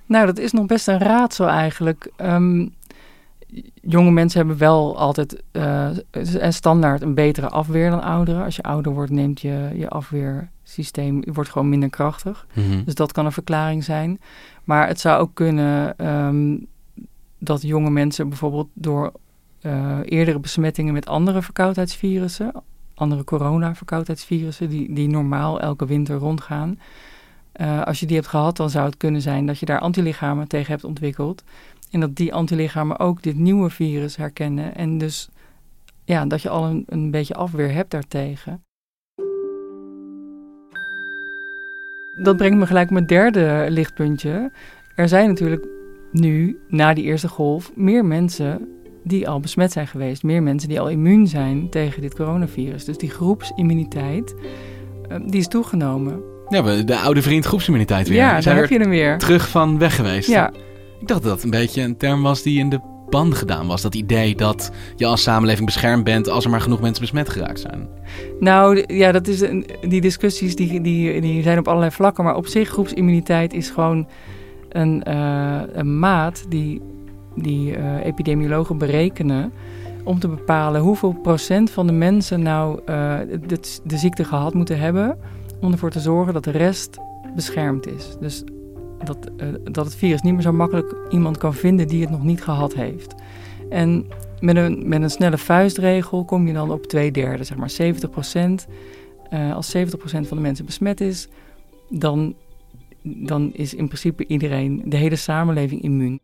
Nou, 0.06 0.25
dat 0.25 0.38
is 0.38 0.51
nog 0.51 0.65
best 0.65 0.88
een 0.88 1.00
raadsel 1.00 1.47
eigenlijk. 1.47 2.12
Um, 2.21 2.75
jonge 3.81 4.12
mensen 4.12 4.39
hebben 4.39 4.57
wel 4.57 4.97
altijd 4.97 5.44
uh, 5.51 5.89
standaard 6.50 7.01
een 7.01 7.13
betere 7.13 7.50
afweer 7.50 7.89
dan 7.89 8.01
ouderen. 8.01 8.43
Als 8.43 8.55
je 8.55 8.63
ouder 8.63 8.93
wordt, 8.93 9.12
neemt 9.12 9.41
je, 9.41 9.72
je 9.75 9.89
afweersysteem 9.89 11.24
wordt 11.34 11.50
gewoon 11.50 11.69
minder 11.69 11.89
krachtig. 11.89 12.48
Mm 12.53 12.63
-hmm. 12.63 12.84
Dus 12.84 12.96
dat 12.96 13.12
kan 13.12 13.25
een 13.25 13.31
verklaring 13.31 13.84
zijn. 13.84 14.19
Maar 14.63 14.88
het 14.88 15.00
zou 15.00 15.22
ook 15.22 15.34
kunnen 15.34 16.07
um, 16.07 16.67
dat 17.39 17.62
jonge 17.62 17.89
mensen 17.89 18.29
bijvoorbeeld 18.29 18.69
door 18.74 19.12
uh, 19.62 19.98
eerdere 20.03 20.39
besmettingen 20.39 20.93
met 20.93 21.07
andere 21.07 21.41
verkoudheidsvirussen, 21.41 22.51
andere 22.98 23.24
corona-verkoudheidsvirussen, 23.24 24.70
die, 24.70 24.94
die 24.94 25.08
normaal 25.08 25.60
elke 25.60 25.86
winter 25.86 26.16
rondgaan. 26.16 26.80
Uh, 27.62 27.84
als 27.84 28.00
je 28.00 28.06
die 28.06 28.16
hebt 28.16 28.27
gehad, 28.27 28.58
dan 28.58 28.70
zou 28.70 28.86
het 28.86 28.98
kunnen 28.98 29.22
zijn 29.22 29.46
dat 29.46 29.60
je 29.60 29.66
daar 29.66 29.80
antilichamen 29.80 30.48
tegen 30.48 30.72
hebt 30.72 30.84
ontwikkeld. 30.84 31.44
En 31.92 32.00
dat 32.00 32.16
die 32.16 32.34
antilichamen 32.34 33.00
ook 33.00 33.22
dit 33.22 33.38
nieuwe 33.38 33.70
virus 33.70 34.16
herkennen. 34.16 34.75
En 34.75 34.98
dus 34.98 35.30
ja, 36.06 36.25
dat 36.25 36.42
je 36.42 36.50
al 36.50 36.66
een, 36.66 36.84
een 36.88 37.12
beetje 37.12 37.34
afweer 37.34 37.72
hebt 37.72 37.92
daartegen. 37.92 38.62
Dat 42.24 42.38
brengt 42.38 42.58
me 42.58 42.66
gelijk 42.66 42.89
mijn 42.89 43.06
derde 43.06 43.66
lichtpuntje. 43.70 44.51
Er 44.96 45.08
zijn 45.08 45.27
natuurlijk 45.27 45.68
nu, 46.12 46.60
na 46.68 46.94
die 46.94 47.04
eerste 47.04 47.27
golf, 47.27 47.72
meer 47.75 48.06
mensen 48.06 48.76
die 49.07 49.29
al 49.29 49.39
besmet 49.39 49.71
zijn 49.71 49.87
geweest. 49.87 50.23
Meer 50.23 50.43
mensen 50.43 50.69
die 50.69 50.79
al 50.79 50.89
immuun 50.89 51.27
zijn 51.27 51.69
tegen 51.69 52.01
dit 52.01 52.15
coronavirus. 52.15 52.85
Dus 52.85 52.97
die 52.97 53.09
groepsimmuniteit, 53.09 54.35
uh, 55.11 55.17
die 55.25 55.39
is 55.39 55.47
toegenomen. 55.47 56.21
Ja, 56.49 56.61
de 56.61 56.97
oude 56.97 57.21
vriend 57.21 57.45
groepsimmuniteit 57.45 58.07
weer. 58.07 58.17
Ja, 58.17 58.41
daar 58.41 58.55
heb 58.55 58.69
je 58.69 58.79
hem 58.79 58.89
weer. 58.89 59.17
Terug 59.17 59.49
van 59.49 59.77
weg 59.77 59.95
geweest. 59.95 60.29
Ja, 60.29 60.53
ik 60.99 61.07
dacht 61.07 61.23
dat 61.23 61.31
dat 61.31 61.43
een 61.43 61.49
beetje 61.49 61.81
een 61.81 61.97
term 61.97 62.21
was 62.21 62.41
die 62.41 62.59
in 62.59 62.69
de 62.69 62.79
band 63.09 63.35
gedaan 63.35 63.67
was. 63.67 63.81
Dat 63.81 63.95
idee 63.95 64.35
dat 64.35 64.71
je 64.95 65.05
als 65.05 65.23
samenleving 65.23 65.65
beschermd 65.65 66.03
bent 66.03 66.29
als 66.29 66.43
er 66.43 66.49
maar 66.49 66.61
genoeg 66.61 66.81
mensen 66.81 67.01
besmet 67.01 67.29
geraakt 67.29 67.59
zijn. 67.59 67.87
Nou 68.39 68.83
ja, 68.87 69.11
dat 69.11 69.27
is 69.27 69.41
een, 69.41 69.65
die 69.81 70.01
discussies 70.01 70.55
die, 70.55 70.81
die, 70.81 71.21
die 71.21 71.43
zijn 71.43 71.57
op 71.57 71.67
allerlei 71.67 71.91
vlakken. 71.91 72.23
Maar 72.23 72.35
op 72.35 72.47
zich, 72.47 72.69
groepsimmuniteit 72.69 73.53
is 73.53 73.69
gewoon 73.69 74.07
een, 74.69 75.03
uh, 75.07 75.61
een 75.71 75.99
maat 75.99 76.45
die, 76.49 76.81
die 77.38 77.77
uh, 77.77 78.06
epidemiologen 78.06 78.77
berekenen. 78.77 79.51
Om 80.03 80.20
te 80.20 80.27
bepalen 80.27 80.82
hoeveel 80.82 81.13
procent 81.13 81.70
van 81.70 81.88
de 81.88 81.94
mensen 81.94 82.41
nou 82.41 82.79
uh, 82.79 83.20
de, 83.84 83.98
ziekte 83.98 84.24
gehad 84.24 84.53
moeten 84.53 84.79
hebben. 84.79 85.17
Om 85.62 85.72
ervoor 85.72 85.89
te 85.89 86.00
zorgen 86.00 86.34
dat 86.34 86.44
de 86.44 86.51
rest 86.51 86.98
beschermd 87.36 87.88
is. 87.88 88.17
Dus 88.20 88.44
dat, 89.03 89.17
uh, 89.38 89.48
dat 89.63 89.86
het 89.86 89.96
virus 89.96 90.22
niet 90.22 90.34
meer 90.34 90.41
zo 90.41 90.53
makkelijk 90.53 90.96
iemand 91.10 91.38
kan 91.38 91.53
vinden 91.53 91.88
die 91.88 92.01
het 92.01 92.10
nog 92.10 92.24
niet 92.24 92.44
gehad 92.44 92.74
heeft. 92.74 93.15
En 93.70 94.06
met 94.39 94.56
een, 94.56 94.88
met 94.88 95.01
een 95.01 95.10
snelle 95.10 95.38
vuistregel 95.38 96.25
kom 96.25 96.48
je 96.48 96.53
dan 96.53 96.72
op 96.72 96.86
twee 96.86 97.12
derde, 97.12 97.44
zeg 97.44 97.58
maar 97.58 97.70
70 97.70 98.10
procent. 98.10 98.67
Als 99.53 99.70
70 99.70 100.00
procent 100.00 100.27
van 100.27 100.38
de 100.38 100.44
mensen 100.44 100.65
besmet 100.65 101.01
is, 101.01 101.27
dan, 101.89 102.36
dan 103.01 103.53
is 103.53 103.74
in 103.74 103.88
principe 103.88 104.27
iedereen, 104.27 104.82
de 104.86 104.98
hele 104.98 105.15
samenleving 105.15 105.82
immuun. 105.82 106.20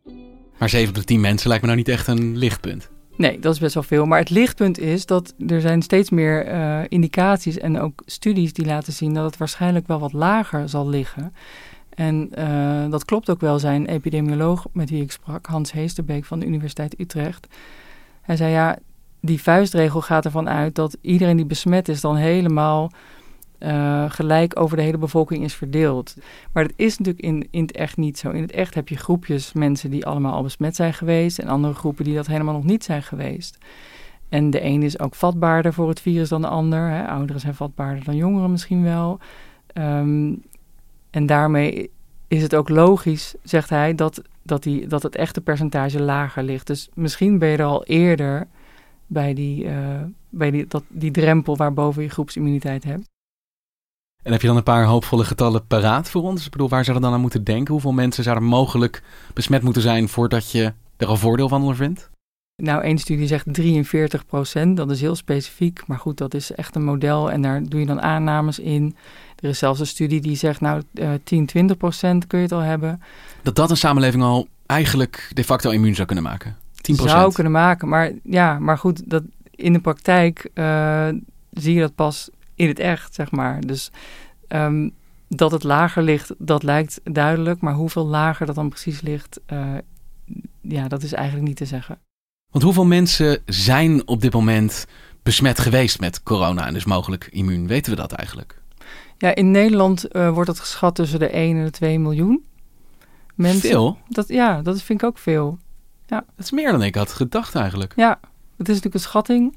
Maar 0.64 0.72
7 0.72 0.88
op 0.88 0.94
de 0.94 1.04
10 1.04 1.20
mensen 1.20 1.48
lijkt 1.48 1.62
me 1.62 1.70
nou 1.70 1.82
niet 1.84 1.94
echt 1.94 2.06
een 2.06 2.36
lichtpunt. 2.36 2.90
Nee, 3.16 3.38
dat 3.38 3.54
is 3.54 3.60
best 3.60 3.74
wel 3.74 3.82
veel. 3.82 4.06
Maar 4.06 4.18
het 4.18 4.30
lichtpunt 4.30 4.78
is 4.78 5.06
dat 5.06 5.34
er 5.46 5.60
zijn 5.60 5.82
steeds 5.82 6.10
meer 6.10 6.54
uh, 6.54 6.80
indicaties 6.88 7.58
en 7.58 7.80
ook 7.80 8.02
studies 8.06 8.52
die 8.52 8.66
laten 8.66 8.92
zien 8.92 9.14
dat 9.14 9.24
het 9.24 9.36
waarschijnlijk 9.36 9.86
wel 9.86 9.98
wat 9.98 10.12
lager 10.12 10.68
zal 10.68 10.88
liggen. 10.88 11.34
En 11.94 12.30
uh, 12.38 12.90
dat 12.90 13.04
klopt 13.04 13.30
ook 13.30 13.40
wel. 13.40 13.58
Zijn 13.58 13.86
epidemioloog 13.86 14.66
met 14.72 14.90
wie 14.90 15.02
ik 15.02 15.12
sprak, 15.12 15.46
Hans 15.46 15.72
Heesterbeek 15.72 16.24
van 16.24 16.38
de 16.38 16.46
Universiteit 16.46 17.00
Utrecht. 17.00 17.46
Hij 18.22 18.36
zei 18.36 18.52
ja, 18.52 18.78
die 19.20 19.42
vuistregel 19.42 20.00
gaat 20.00 20.24
ervan 20.24 20.48
uit 20.48 20.74
dat 20.74 20.96
iedereen 21.00 21.36
die 21.36 21.46
besmet 21.46 21.88
is 21.88 22.00
dan 22.00 22.16
helemaal 22.16 22.92
uh, 23.64 24.10
gelijk 24.10 24.60
over 24.60 24.76
de 24.76 24.82
hele 24.82 24.98
bevolking 24.98 25.44
is 25.44 25.54
verdeeld. 25.54 26.16
Maar 26.52 26.62
dat 26.62 26.72
is 26.76 26.98
natuurlijk 26.98 27.24
in, 27.24 27.48
in 27.50 27.62
het 27.62 27.72
echt 27.72 27.96
niet 27.96 28.18
zo. 28.18 28.30
In 28.30 28.42
het 28.42 28.52
echt 28.52 28.74
heb 28.74 28.88
je 28.88 28.96
groepjes 28.96 29.52
mensen 29.52 29.90
die 29.90 30.06
allemaal 30.06 30.34
al 30.34 30.42
besmet 30.42 30.76
zijn 30.76 30.94
geweest 30.94 31.38
en 31.38 31.48
andere 31.48 31.74
groepen 31.74 32.04
die 32.04 32.14
dat 32.14 32.26
helemaal 32.26 32.54
nog 32.54 32.64
niet 32.64 32.84
zijn 32.84 33.02
geweest. 33.02 33.58
En 34.28 34.50
de 34.50 34.64
een 34.64 34.82
is 34.82 34.98
ook 34.98 35.14
vatbaarder 35.14 35.72
voor 35.72 35.88
het 35.88 36.00
virus 36.00 36.28
dan 36.28 36.40
de 36.40 36.48
ander. 36.48 36.88
Hè. 36.88 37.06
Ouderen 37.06 37.40
zijn 37.40 37.54
vatbaarder 37.54 38.04
dan 38.04 38.16
jongeren 38.16 38.50
misschien 38.50 38.82
wel. 38.82 39.18
Um, 39.74 40.42
en 41.10 41.26
daarmee 41.26 41.90
is 42.28 42.42
het 42.42 42.54
ook 42.54 42.68
logisch, 42.68 43.34
zegt 43.42 43.70
hij, 43.70 43.94
dat, 43.94 44.22
dat, 44.42 44.62
die, 44.62 44.86
dat 44.86 45.02
het 45.02 45.16
echte 45.16 45.40
percentage 45.40 46.02
lager 46.02 46.42
ligt. 46.42 46.66
Dus 46.66 46.88
misschien 46.94 47.38
ben 47.38 47.48
je 47.48 47.56
er 47.56 47.64
al 47.64 47.84
eerder 47.84 48.46
bij 49.06 49.34
die, 49.34 49.64
uh, 49.64 50.02
bij 50.28 50.50
die, 50.50 50.66
dat, 50.66 50.84
die 50.88 51.10
drempel 51.10 51.56
waarboven 51.56 52.02
je 52.02 52.08
groepsimmuniteit 52.08 52.84
hebt. 52.84 53.12
En 54.24 54.32
heb 54.32 54.40
je 54.40 54.46
dan 54.46 54.56
een 54.56 54.62
paar 54.62 54.84
hoopvolle 54.84 55.24
getallen 55.24 55.66
paraat 55.66 56.10
voor 56.10 56.22
ons? 56.22 56.44
Ik 56.44 56.50
bedoel, 56.50 56.68
waar 56.68 56.84
zouden 56.84 57.02
we 57.02 57.08
dan 57.08 57.16
aan 57.16 57.22
moeten 57.22 57.44
denken? 57.44 57.72
Hoeveel 57.72 57.92
mensen 57.92 58.24
zouden 58.24 58.44
mogelijk 58.44 59.02
besmet 59.34 59.62
moeten 59.62 59.82
zijn 59.82 60.08
voordat 60.08 60.50
je 60.50 60.72
er 60.96 61.06
al 61.06 61.16
voordeel 61.16 61.48
van 61.48 61.60
ondervindt? 61.60 62.10
Nou, 62.62 62.82
één 62.82 62.98
studie 62.98 63.26
zegt 63.26 63.44
43 63.54 64.26
procent. 64.26 64.76
Dat 64.76 64.90
is 64.90 65.00
heel 65.00 65.14
specifiek. 65.14 65.86
Maar 65.86 65.98
goed, 65.98 66.18
dat 66.18 66.34
is 66.34 66.52
echt 66.52 66.76
een 66.76 66.84
model 66.84 67.30
en 67.30 67.42
daar 67.42 67.62
doe 67.62 67.80
je 67.80 67.86
dan 67.86 68.02
aannames 68.02 68.58
in. 68.58 68.96
Er 69.38 69.48
is 69.48 69.58
zelfs 69.58 69.80
een 69.80 69.86
studie 69.86 70.20
die 70.20 70.36
zegt, 70.36 70.60
nou, 70.60 70.82
uh, 70.94 71.10
10, 71.24 71.46
20 71.46 71.76
procent 71.76 72.26
kun 72.26 72.38
je 72.38 72.44
het 72.44 72.54
al 72.54 72.60
hebben. 72.60 73.02
Dat 73.42 73.56
dat 73.56 73.70
een 73.70 73.76
samenleving 73.76 74.22
al 74.22 74.48
eigenlijk 74.66 75.30
de 75.32 75.44
facto 75.44 75.70
immuun 75.70 75.94
zou 75.94 76.06
kunnen 76.06 76.24
maken? 76.24 76.56
10% 76.92 76.94
Zou 76.94 77.32
kunnen 77.32 77.52
maken, 77.52 77.88
maar 77.88 78.12
ja, 78.22 78.58
maar 78.58 78.78
goed, 78.78 79.10
dat, 79.10 79.22
in 79.50 79.72
de 79.72 79.80
praktijk 79.80 80.50
uh, 80.54 81.08
zie 81.50 81.74
je 81.74 81.80
dat 81.80 81.94
pas 81.94 82.30
in 82.54 82.68
het 82.68 82.78
echt, 82.78 83.14
zeg 83.14 83.30
maar. 83.30 83.60
Dus 83.60 83.90
um, 84.48 84.94
dat 85.28 85.50
het 85.50 85.62
lager 85.62 86.02
ligt, 86.02 86.34
dat 86.38 86.62
lijkt 86.62 87.00
duidelijk. 87.04 87.60
Maar 87.60 87.74
hoeveel 87.74 88.06
lager 88.06 88.46
dat 88.46 88.54
dan 88.54 88.68
precies 88.68 89.00
ligt, 89.00 89.40
uh, 89.52 89.74
ja, 90.60 90.88
dat 90.88 91.02
is 91.02 91.12
eigenlijk 91.12 91.48
niet 91.48 91.56
te 91.56 91.66
zeggen. 91.66 91.98
Want 92.50 92.64
hoeveel 92.64 92.84
mensen 92.84 93.42
zijn 93.46 94.08
op 94.08 94.20
dit 94.20 94.32
moment 94.32 94.86
besmet 95.22 95.58
geweest 95.58 96.00
met 96.00 96.22
corona 96.22 96.66
en 96.66 96.72
dus 96.72 96.84
mogelijk 96.84 97.28
immuun? 97.30 97.66
Weten 97.66 97.90
we 97.90 97.98
dat 97.98 98.12
eigenlijk? 98.12 98.62
Ja, 99.18 99.34
in 99.34 99.50
Nederland 99.50 100.14
uh, 100.16 100.30
wordt 100.30 100.48
het 100.48 100.60
geschat 100.60 100.94
tussen 100.94 101.18
de 101.18 101.28
1 101.28 101.56
en 101.56 101.64
de 101.64 101.70
2 101.70 101.98
miljoen 101.98 102.44
mensen. 103.34 103.68
Veel? 103.68 103.98
Dat, 104.08 104.28
ja, 104.28 104.62
dat 104.62 104.82
vind 104.82 105.02
ik 105.02 105.08
ook 105.08 105.18
veel. 105.18 105.58
Ja. 106.06 106.24
Dat 106.36 106.44
is 106.44 106.50
meer 106.50 106.70
dan 106.70 106.82
ik 106.82 106.94
had 106.94 107.12
gedacht 107.12 107.54
eigenlijk. 107.54 107.92
Ja, 107.96 108.20
het 108.56 108.68
is 108.68 108.74
natuurlijk 108.74 108.94
een 108.94 109.00
schatting. 109.00 109.56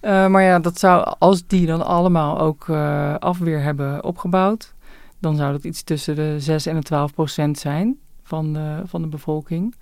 Uh, 0.00 0.26
maar 0.26 0.42
ja, 0.42 0.58
dat 0.58 0.78
zou, 0.78 1.14
als 1.18 1.46
die 1.46 1.66
dan 1.66 1.86
allemaal 1.86 2.38
ook 2.38 2.66
uh, 2.66 3.14
afweer 3.14 3.62
hebben 3.62 4.04
opgebouwd, 4.04 4.74
dan 5.18 5.36
zou 5.36 5.52
dat 5.52 5.64
iets 5.64 5.82
tussen 5.82 6.14
de 6.14 6.40
6 6.40 6.66
en 6.66 6.76
de 6.76 6.82
12 6.82 7.14
procent 7.14 7.58
zijn 7.58 7.98
van 8.22 8.52
de, 8.52 8.82
van 8.84 9.02
de 9.02 9.08
bevolking. 9.08 9.74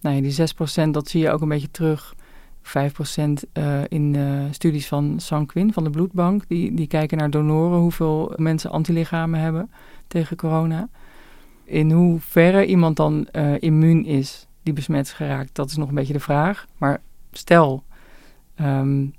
Nou 0.00 0.16
ja, 0.16 0.22
die 0.22 0.30
6 0.30 0.52
procent, 0.52 0.94
dat 0.94 1.08
zie 1.08 1.20
je 1.20 1.30
ook 1.30 1.40
een 1.40 1.48
beetje 1.48 1.70
terug 1.70 2.14
5% 2.62 2.70
uh, 2.72 3.80
in 3.88 4.14
uh, 4.14 4.44
studies 4.50 4.88
van 4.88 5.14
Sanquin, 5.20 5.72
van 5.72 5.84
de 5.84 5.90
bloedbank. 5.90 6.48
Die, 6.48 6.74
die 6.74 6.86
kijken 6.86 7.18
naar 7.18 7.30
donoren, 7.30 7.78
hoeveel 7.78 8.32
mensen 8.36 8.70
antilichamen 8.70 9.40
hebben 9.40 9.70
tegen 10.06 10.36
corona. 10.36 10.88
In 11.64 11.90
hoeverre 11.90 12.66
iemand 12.66 12.96
dan 12.96 13.26
immuun 13.58 14.04
is 14.04 14.48
die 14.62 14.72
besmet 14.72 15.06
is 15.06 15.12
geraakt, 15.12 15.54
dat 15.54 15.70
is 15.70 15.76
nog 15.76 15.88
een 15.88 15.94
beetje 15.94 16.12
de 16.12 16.20
vraag. 16.20 16.66
Maar 16.76 17.00
stel 17.32 17.84
um, 18.60 19.14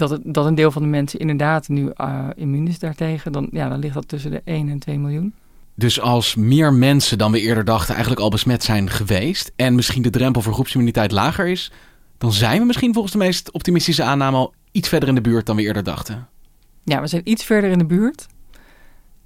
dat, 0.00 0.10
het, 0.10 0.20
dat 0.24 0.46
een 0.46 0.54
deel 0.54 0.70
van 0.70 0.82
de 0.82 0.88
mensen 0.88 1.18
inderdaad 1.18 1.68
nu 1.68 1.92
immuun 2.34 2.68
is 2.68 2.78
daartegen, 2.78 3.32
dan, 3.32 3.48
ja, 3.52 3.68
dan 3.68 3.78
ligt 3.78 3.94
dat 3.94 4.08
tussen 4.08 4.30
de 4.30 4.42
1 4.44 4.68
en 4.68 4.78
2 4.78 4.98
miljoen. 4.98 5.34
Dus 5.74 6.00
als 6.00 6.34
meer 6.34 6.72
mensen 6.74 7.18
dan 7.18 7.32
we 7.32 7.40
eerder 7.40 7.64
dachten 7.64 7.90
eigenlijk 7.94 8.22
al 8.22 8.30
besmet 8.30 8.62
zijn 8.62 8.90
geweest 8.90 9.52
en 9.56 9.74
misschien 9.74 10.02
de 10.02 10.10
drempel 10.10 10.42
voor 10.42 10.52
groepsimmuniteit 10.52 11.12
lager 11.12 11.46
is, 11.46 11.72
dan 12.18 12.32
zijn 12.32 12.60
we 12.60 12.66
misschien 12.66 12.92
volgens 12.92 13.12
de 13.12 13.18
meest 13.18 13.50
optimistische 13.50 14.02
aanname 14.02 14.36
al 14.36 14.54
iets 14.72 14.88
verder 14.88 15.08
in 15.08 15.14
de 15.14 15.20
buurt 15.20 15.46
dan 15.46 15.56
we 15.56 15.62
eerder 15.62 15.84
dachten. 15.84 16.28
Ja, 16.84 17.00
we 17.00 17.06
zijn 17.06 17.22
iets 17.24 17.44
verder 17.44 17.70
in 17.70 17.78
de 17.78 17.86
buurt. 17.86 18.26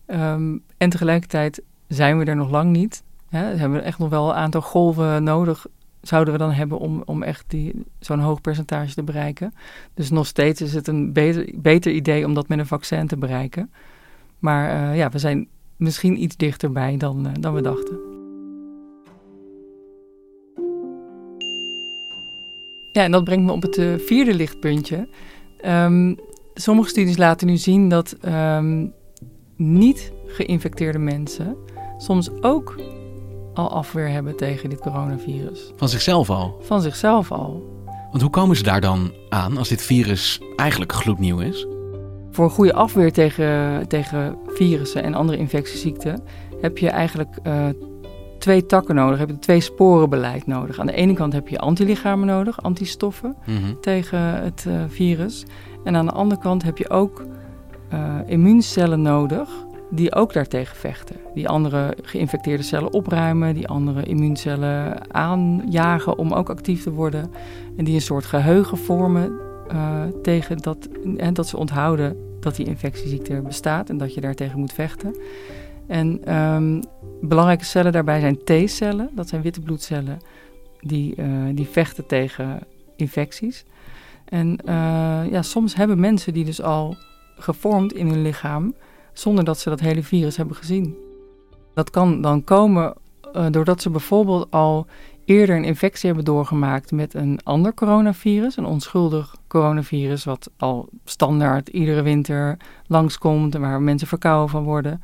Um, 0.07 0.63
en 0.77 0.91
tegelijkertijd 0.91 1.63
zijn 1.89 2.19
we 2.19 2.25
er 2.25 2.37
nog 2.37 2.51
lang 2.51 2.71
niet. 2.71 3.03
Hè? 3.29 3.53
We 3.53 3.59
hebben 3.59 3.85
echt 3.85 3.99
nog 3.99 4.09
wel 4.09 4.29
een 4.29 4.35
aantal 4.35 4.61
golven 4.61 5.23
nodig, 5.23 5.67
zouden 6.07 6.33
we 6.33 6.39
dan 6.39 6.51
hebben 6.51 6.79
om, 6.79 7.03
om 7.05 7.23
echt 7.23 7.45
die, 7.49 7.85
zo'n 7.99 8.21
hoog 8.21 8.41
percentage 8.41 8.95
te 8.95 9.03
bereiken. 9.03 9.55
Dus 9.95 10.11
nog 10.11 10.27
steeds 10.27 10.61
is 10.61 10.75
het 10.75 10.89
een 10.89 11.13
beter, 11.13 11.51
beter 11.55 11.93
idee 11.93 12.25
om 12.27 12.35
dat 12.35 12.49
met 12.49 12.59
een 12.59 12.67
vaccin 12.67 13.07
te 13.07 13.17
bereiken. 13.17 13.71
Maar 14.39 14.91
uh, 14.91 14.97
ja, 14.97 15.11
we 15.11 15.19
zijn 15.19 15.49
misschien 15.77 16.23
iets 16.23 16.37
dichterbij 16.37 16.97
dan, 16.97 17.27
uh, 17.27 17.33
dan 17.41 17.55
we 17.55 17.63
dachten. 17.63 17.99
Ja, 22.93 23.03
en 23.03 23.11
dat 23.11 23.25
brengt 23.25 23.45
me 23.45 23.53
op 23.53 23.63
het 23.63 23.79
uh, 23.79 23.99
vierde 23.99 24.35
lichtpuntje. 24.35 25.09
Um, 25.67 26.17
sommige 26.55 26.89
studies 26.89 27.17
laten 27.17 27.47
nu 27.47 27.57
zien 27.57 27.89
dat 27.89 28.17
um, 28.27 28.93
niet 29.57 30.13
geïnfecteerde 30.27 30.99
mensen 30.99 31.57
soms 31.99 32.43
ook 32.43 32.77
al 33.55 33.71
afweer 33.71 34.09
hebben 34.09 34.37
tegen 34.37 34.71
dit 34.71 34.81
coronavirus. 34.81 35.73
Van 35.77 35.89
zichzelf 35.89 36.31
al? 36.31 36.61
Van 36.61 36.81
zichzelf 36.81 37.33
al. 37.33 37.73
Want 38.11 38.23
hoe 38.23 38.31
komen 38.31 38.57
ze 38.57 38.63
daar 38.63 38.81
dan 38.81 39.13
aan 39.29 39.57
als 39.57 39.69
dit 39.69 39.83
virus 39.83 40.41
eigenlijk 40.57 40.93
gloednieuw 40.93 41.39
is? 41.39 41.67
Voor 42.31 42.45
een 42.45 42.51
goede 42.51 42.75
afweer 42.75 43.13
tegen, 43.13 43.89
tegen 43.89 44.37
virussen 44.47 45.03
en 45.03 45.15
andere 45.15 45.39
infectieziekten 45.39 46.23
heb 46.61 46.79
je 46.79 46.89
eigenlijk 46.89 47.37
uh, 47.47 47.67
twee 48.39 48.67
takken 48.67 48.95
nodig. 48.95 49.19
Heb 49.19 49.29
je 49.29 49.39
twee 49.39 49.61
sporenbeleid 49.61 50.47
nodig. 50.47 50.79
Aan 50.79 50.87
de 50.87 50.93
ene 50.93 51.13
kant 51.13 51.33
heb 51.33 51.49
je 51.49 51.59
antilichamen 51.59 52.27
nodig, 52.27 52.63
antistoffen 52.63 53.37
mm 53.47 53.57
-hmm. 53.57 53.81
tegen 53.81 54.19
het 54.19 54.65
uh, 54.69 54.75
virus. 54.89 55.45
En 55.85 55.97
aan 55.97 56.07
de 56.07 56.13
andere 56.13 56.41
kant 56.41 56.63
heb 56.63 56.79
je 56.79 56.91
ook 56.91 57.23
uh, 57.93 58.15
immuuncellen 58.27 59.03
nodig 59.03 59.49
die 59.95 60.15
ook 60.15 60.33
daartegen 60.33 60.77
vechten. 60.77 61.17
Die 61.35 61.49
andere 61.49 61.97
geïnfecteerde 62.03 62.63
cellen 62.63 62.93
opruimen, 62.93 63.55
die 63.55 63.69
andere 63.69 64.03
immuuncellen 64.03 65.15
aanjagen 65.15 66.19
om 66.19 66.33
ook 66.33 66.51
actief 66.51 66.83
te 66.83 66.91
worden. 66.91 67.31
En 67.77 67.85
die 67.85 67.95
een 67.95 68.01
soort 68.01 68.25
geheugen 68.25 68.79
vormen 68.79 69.33
uh, 69.73 70.03
tegen 70.23 70.59
dat, 70.59 70.89
en 71.17 71.35
dat 71.35 71.49
ze 71.49 71.57
onthouden 71.57 72.17
dat 72.41 72.57
die 72.57 72.67
infectieziekte 72.67 73.41
bestaat 73.41 73.91
en 73.91 73.99
dat 73.99 74.15
je 74.15 74.21
daartegen 74.21 74.59
moet 74.59 74.73
vechten. 74.73 75.17
En 75.87 76.35
um, 76.35 76.81
belangrijke 77.21 77.65
cellen 77.65 77.93
daarbij 77.93 78.21
zijn 78.21 78.39
T-cellen. 78.45 79.11
Dat 79.13 79.29
zijn 79.29 79.43
witte 79.43 79.61
bloedcellen 79.61 80.19
die, 80.81 81.15
uh, 81.17 81.27
die 81.55 81.69
vechten 81.69 82.07
tegen 82.07 82.61
infecties. 82.97 83.65
En 84.25 84.59
uh, 84.65 85.21
ja, 85.31 85.43
soms 85.43 85.75
hebben 85.75 86.01
mensen 86.01 86.33
die 86.33 86.45
dus 86.45 86.63
al 86.63 86.97
gevormd 87.37 87.93
in 87.93 88.09
hun 88.09 88.23
lichaam... 88.23 88.75
zonder 89.19 89.45
dat 89.45 89.59
ze 89.59 89.69
dat 89.69 89.81
hele 89.81 90.03
virus 90.03 90.37
hebben 90.37 90.57
gezien. 90.57 90.97
Dat 91.75 91.91
kan 91.91 92.21
dan 92.21 92.45
komen 92.45 92.95
uh, 93.37 93.47
doordat 93.51 93.83
ze 93.83 93.91
bijvoorbeeld 93.91 94.51
al 94.51 94.87
eerder 95.25 95.57
een 95.57 95.65
infectie 95.65 96.07
hebben 96.07 96.25
doorgemaakt 96.25 96.93
met 96.93 97.15
een 97.15 97.41
ander 97.43 97.75
coronavirus, 97.75 98.57
een 98.57 98.65
onschuldig 98.65 99.37
coronavirus, 99.47 100.25
wat 100.25 100.51
al 100.57 100.89
standaard 101.05 101.69
iedere 101.69 102.03
winter 102.03 102.57
langskomt 102.87 103.55
en 103.55 103.61
waar 103.61 103.83
mensen 103.83 104.09
verkouden 104.09 104.51
van 104.51 104.65
worden. 104.65 105.03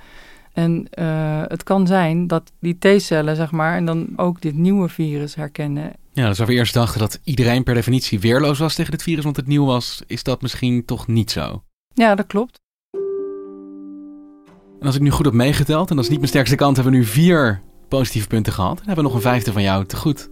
En 0.53 0.87
uh, 0.99 1.43
het 1.47 1.63
kan 1.63 1.87
zijn 1.87 2.27
dat 2.27 2.53
die 2.61 2.79
T-cellen, 2.79 3.37
zeg 3.37 3.51
maar, 3.51 3.77
en 3.77 3.85
dan 3.85 4.09
ook 4.17 4.41
dit 4.41 4.55
nieuwe 4.55 4.89
virus 4.89 5.35
herkennen. 5.35 5.93
Ja, 6.13 6.29
dus 6.29 6.39
waar 6.39 6.47
we 6.47 6.53
eerst 6.53 6.75
dachten 6.75 7.01
dat 7.01 7.21
iedereen 7.25 7.63
per 7.63 7.75
definitie 7.75 8.21
weerloos 8.21 8.59
was 8.59 8.75
tegen 8.75 8.91
dit 8.91 9.03
virus, 9.03 9.25
want 9.25 9.37
het 9.37 9.47
nieuw 9.47 9.65
was, 9.65 10.03
is 10.07 10.23
dat 10.23 10.43
misschien 10.43 10.85
toch 10.85 11.07
niet 11.07 11.31
zo? 11.31 11.63
Ja, 11.95 12.15
dat 12.15 12.27
klopt. 12.27 12.59
En 14.81 14.87
als 14.87 14.95
ik 14.95 15.01
nu 15.01 15.11
goed 15.11 15.25
heb 15.25 15.35
meegeteld, 15.35 15.91
en 15.91 15.97
dat 15.97 16.05
is 16.05 16.11
niet 16.11 16.19
mijn 16.19 16.31
sterkste 16.31 16.57
kant, 16.57 16.77
hebben 16.77 16.93
we 16.93 16.99
nu 16.99 17.05
vier 17.05 17.61
positieve 17.89 18.27
punten 18.27 18.53
gehad. 18.53 18.77
Dan 18.77 18.87
hebben 18.87 19.05
we 19.05 19.11
nog 19.11 19.15
een 19.15 19.31
vijfde 19.31 19.53
van 19.53 19.63
jou 19.63 19.85
te 19.85 19.97
goed. 19.97 20.31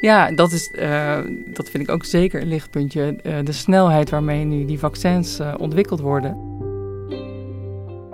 Ja, 0.00 0.34
dat, 0.34 0.52
is, 0.52 0.72
uh, 0.78 1.18
dat 1.52 1.68
vind 1.68 1.82
ik 1.82 1.90
ook 1.90 2.04
zeker 2.04 2.40
een 2.40 2.48
lichtpuntje. 2.48 3.20
Uh, 3.22 3.34
de 3.44 3.52
snelheid 3.52 4.10
waarmee 4.10 4.44
nu 4.44 4.64
die 4.64 4.78
vaccins 4.78 5.40
uh, 5.40 5.54
ontwikkeld 5.58 6.00
worden. 6.00 6.36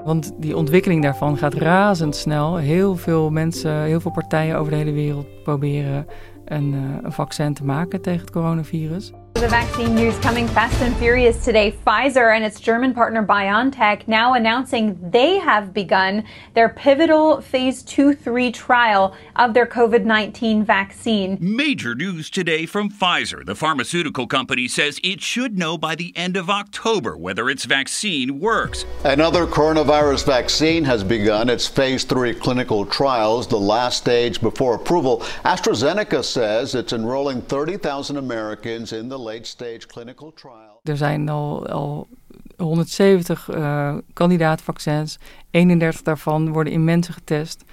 Want 0.04 0.32
die 0.38 0.56
ontwikkeling 0.56 1.02
daarvan 1.02 1.36
gaat 1.36 1.54
razendsnel. 1.54 2.56
Heel 2.56 2.96
veel 2.96 3.30
mensen, 3.30 3.82
heel 3.82 4.00
veel 4.00 4.10
partijen 4.10 4.56
over 4.56 4.70
de 4.72 4.78
hele 4.78 4.92
wereld 4.92 5.26
proberen 5.42 6.06
een, 6.44 6.72
een 7.02 7.12
vaccin 7.12 7.54
te 7.54 7.64
maken 7.64 8.00
tegen 8.00 8.20
het 8.20 8.30
coronavirus. 8.30 9.12
The 9.38 9.46
vaccine 9.46 9.94
news 9.94 10.18
coming 10.18 10.48
fast 10.48 10.82
and 10.82 10.96
furious 10.96 11.44
today. 11.44 11.70
Pfizer 11.86 12.34
and 12.34 12.44
its 12.44 12.58
German 12.58 12.92
partner 12.92 13.24
BioNTech 13.24 14.08
now 14.08 14.34
announcing 14.34 14.98
they 15.12 15.38
have 15.38 15.72
begun 15.72 16.24
their 16.54 16.68
pivotal 16.68 17.40
phase 17.40 17.84
2 17.84 18.14
3 18.14 18.50
trial 18.50 19.14
of 19.36 19.54
their 19.54 19.64
COVID 19.64 20.04
19 20.04 20.64
vaccine. 20.64 21.38
Major 21.40 21.94
news 21.94 22.30
today 22.30 22.66
from 22.66 22.90
Pfizer. 22.90 23.46
The 23.46 23.54
pharmaceutical 23.54 24.26
company 24.26 24.66
says 24.66 24.98
it 25.04 25.20
should 25.20 25.56
know 25.56 25.78
by 25.78 25.94
the 25.94 26.12
end 26.16 26.36
of 26.36 26.50
October 26.50 27.16
whether 27.16 27.48
its 27.48 27.64
vaccine 27.64 28.40
works. 28.40 28.84
Another 29.04 29.46
coronavirus 29.46 30.26
vaccine 30.26 30.82
has 30.82 31.04
begun 31.04 31.48
its 31.48 31.68
phase 31.68 32.02
3 32.02 32.34
clinical 32.34 32.84
trials, 32.84 33.46
the 33.46 33.56
last 33.56 33.98
stage 33.98 34.40
before 34.40 34.74
approval. 34.74 35.18
AstraZeneca 35.44 36.24
says 36.24 36.74
it's 36.74 36.92
enrolling 36.92 37.40
30,000 37.42 38.16
Americans 38.16 38.92
in 38.92 39.08
the 39.08 39.27
late-stage 39.27 39.27
clinical 39.27 39.27
trial. 39.27 39.27
Er 40.82 40.96
zijn 40.96 41.28
al, 41.28 41.66
al 41.66 42.08
170 42.56 43.48
uh, 43.48 43.96
kandidaatvaccins. 44.12 45.18
31 45.50 46.02
daarvan 46.02 46.52
worden 46.52 46.72
in 46.72 46.84
mensen 46.84 47.14
getest. 47.14 47.64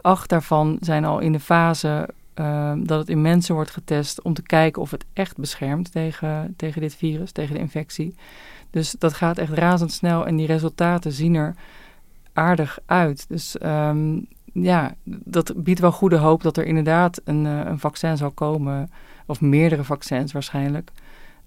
Acht 0.00 0.28
daarvan 0.28 0.76
zijn 0.80 1.04
al 1.04 1.18
in 1.18 1.32
de 1.32 1.40
fase 1.40 2.08
uh, 2.40 2.72
dat 2.76 2.98
het 2.98 3.08
in 3.08 3.22
mensen 3.22 3.54
wordt 3.54 3.70
getest 3.70 4.22
om 4.22 4.34
te 4.34 4.42
kijken 4.42 4.82
of 4.82 4.90
het 4.90 5.04
echt 5.12 5.36
beschermt 5.36 5.92
tegen, 5.92 6.54
tegen 6.56 6.80
dit 6.80 6.94
virus, 6.94 7.32
tegen 7.32 7.54
de 7.54 7.60
infectie. 7.60 8.14
Dus 8.70 8.90
dat 8.98 9.12
gaat 9.12 9.38
echt 9.38 9.52
razendsnel 9.52 10.26
en 10.26 10.36
die 10.36 10.46
resultaten 10.46 11.12
zien 11.12 11.34
er 11.34 11.54
aardig 12.32 12.78
uit. 12.86 13.28
Dus 13.28 13.56
um, 13.62 14.28
ja, 14.52 14.94
dat 15.04 15.52
biedt 15.56 15.80
wel 15.80 15.92
goede 15.92 16.16
hoop 16.16 16.42
dat 16.42 16.56
er 16.56 16.66
inderdaad 16.66 17.20
een, 17.24 17.44
uh, 17.44 17.60
een 17.64 17.78
vaccin 17.78 18.16
zal 18.16 18.30
komen, 18.30 18.90
of 19.26 19.40
meerdere 19.40 19.84
vaccins 19.84 20.32
waarschijnlijk, 20.32 20.90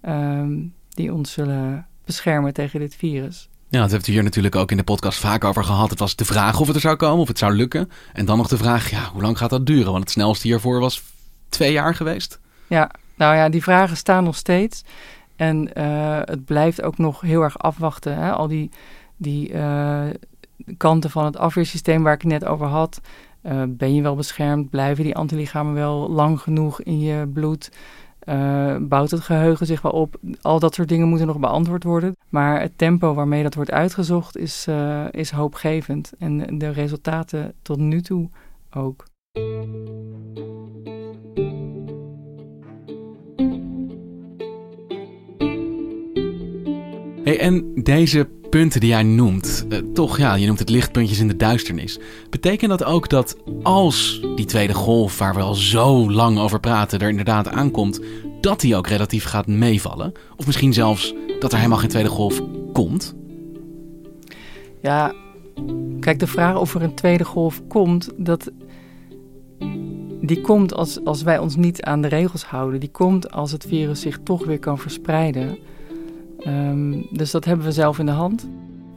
um, 0.02 0.74
die 0.88 1.14
ons 1.14 1.32
zullen 1.32 1.86
beschermen 2.04 2.52
tegen 2.52 2.80
dit 2.80 2.94
virus. 2.94 3.48
Ja, 3.68 3.80
dat 3.80 3.90
heeft 3.90 4.06
u 4.06 4.12
hier 4.12 4.22
natuurlijk 4.22 4.56
ook 4.56 4.70
in 4.70 4.76
de 4.76 4.82
podcast 4.82 5.18
vaak 5.18 5.44
over 5.44 5.64
gehad. 5.64 5.90
Het 5.90 5.98
was 5.98 6.16
de 6.16 6.24
vraag 6.24 6.60
of 6.60 6.66
het 6.66 6.76
er 6.76 6.82
zou 6.82 6.96
komen, 6.96 7.20
of 7.20 7.28
het 7.28 7.38
zou 7.38 7.54
lukken. 7.54 7.90
En 8.12 8.24
dan 8.24 8.36
nog 8.36 8.48
de 8.48 8.56
vraag, 8.56 8.90
ja, 8.90 9.10
hoe 9.12 9.22
lang 9.22 9.38
gaat 9.38 9.50
dat 9.50 9.66
duren? 9.66 9.92
Want 9.92 10.04
het 10.04 10.12
snelste 10.12 10.46
hiervoor 10.46 10.80
was 10.80 11.02
twee 11.48 11.72
jaar 11.72 11.94
geweest. 11.94 12.40
Ja, 12.66 12.90
nou 13.14 13.36
ja, 13.36 13.48
die 13.48 13.62
vragen 13.62 13.96
staan 13.96 14.24
nog 14.24 14.36
steeds. 14.36 14.84
En 15.36 15.70
uh, 15.78 16.18
het 16.24 16.44
blijft 16.44 16.82
ook 16.82 16.98
nog 16.98 17.20
heel 17.20 17.42
erg 17.42 17.58
afwachten. 17.58 18.16
Hè? 18.16 18.32
Al 18.32 18.48
die, 18.48 18.70
die 19.16 19.52
uh, 19.52 20.02
kanten 20.76 21.10
van 21.10 21.24
het 21.24 21.36
afweersysteem 21.36 22.02
waar 22.02 22.14
ik 22.14 22.22
het 22.22 22.30
net 22.30 22.44
over 22.44 22.66
had. 22.66 23.00
Uh, 23.42 23.62
ben 23.68 23.94
je 23.94 24.02
wel 24.02 24.14
beschermd? 24.14 24.70
Blijven 24.70 25.04
die 25.04 25.16
antilichamen 25.16 25.74
wel 25.74 26.10
lang 26.10 26.40
genoeg 26.40 26.82
in 26.82 27.00
je 27.00 27.28
bloed? 27.32 27.70
Uh, 28.28 28.76
bouwt 28.80 29.10
het 29.10 29.20
geheugen 29.20 29.66
zich 29.66 29.82
wel 29.82 29.92
op? 29.92 30.16
Al 30.40 30.58
dat 30.58 30.74
soort 30.74 30.88
dingen 30.88 31.08
moeten 31.08 31.26
nog 31.26 31.38
beantwoord 31.38 31.84
worden. 31.84 32.16
Maar 32.28 32.60
het 32.60 32.78
tempo 32.78 33.14
waarmee 33.14 33.42
dat 33.42 33.54
wordt 33.54 33.70
uitgezocht 33.70 34.36
is, 34.36 34.66
uh, 34.68 35.04
is 35.10 35.30
hoopgevend. 35.30 36.12
En 36.18 36.58
de 36.58 36.70
resultaten 36.70 37.54
tot 37.62 37.78
nu 37.78 38.00
toe 38.00 38.28
ook. 38.70 39.04
Hey, 47.24 47.40
en 47.40 47.74
deze 47.74 48.28
punten 48.50 48.80
die 48.80 48.88
jij 48.88 49.02
noemt, 49.02 49.66
uh, 49.68 49.78
toch 49.94 50.18
ja, 50.18 50.34
je 50.34 50.46
noemt 50.46 50.58
het 50.58 50.68
lichtpuntjes 50.68 51.18
in 51.18 51.28
de 51.28 51.36
duisternis. 51.36 51.98
Betekent 52.30 52.70
dat 52.70 52.84
ook 52.84 53.08
dat 53.08 53.36
als 53.62 54.20
die 54.36 54.44
tweede 54.44 54.74
golf, 54.74 55.18
waar 55.18 55.34
we 55.34 55.40
al 55.40 55.54
zo 55.54 56.10
lang 56.10 56.38
over 56.38 56.60
praten, 56.60 56.98
er 56.98 57.08
inderdaad 57.08 57.48
aankomt, 57.48 58.00
dat 58.40 58.60
die 58.60 58.76
ook 58.76 58.86
relatief 58.86 59.24
gaat 59.24 59.46
meevallen? 59.46 60.12
Of 60.36 60.46
misschien 60.46 60.72
zelfs 60.72 61.14
dat 61.38 61.52
er 61.52 61.58
helemaal 61.58 61.78
geen 61.78 61.88
tweede 61.88 62.08
golf 62.08 62.42
komt? 62.72 63.14
Ja, 64.82 65.14
kijk, 66.00 66.18
de 66.18 66.26
vraag 66.26 66.58
of 66.58 66.74
er 66.74 66.82
een 66.82 66.94
tweede 66.94 67.24
golf 67.24 67.62
komt, 67.68 68.10
dat, 68.16 68.50
die 70.20 70.40
komt 70.40 70.74
als, 70.74 71.04
als 71.04 71.22
wij 71.22 71.38
ons 71.38 71.56
niet 71.56 71.82
aan 71.82 72.00
de 72.02 72.08
regels 72.08 72.44
houden. 72.44 72.80
Die 72.80 72.90
komt 72.90 73.30
als 73.30 73.52
het 73.52 73.64
virus 73.68 74.00
zich 74.00 74.18
toch 74.24 74.44
weer 74.44 74.58
kan 74.58 74.78
verspreiden. 74.78 75.58
Um, 76.46 77.06
dus 77.10 77.30
dat 77.30 77.44
hebben 77.44 77.66
we 77.66 77.72
zelf 77.72 77.98
in 77.98 78.06
de 78.06 78.12
hand. 78.12 78.48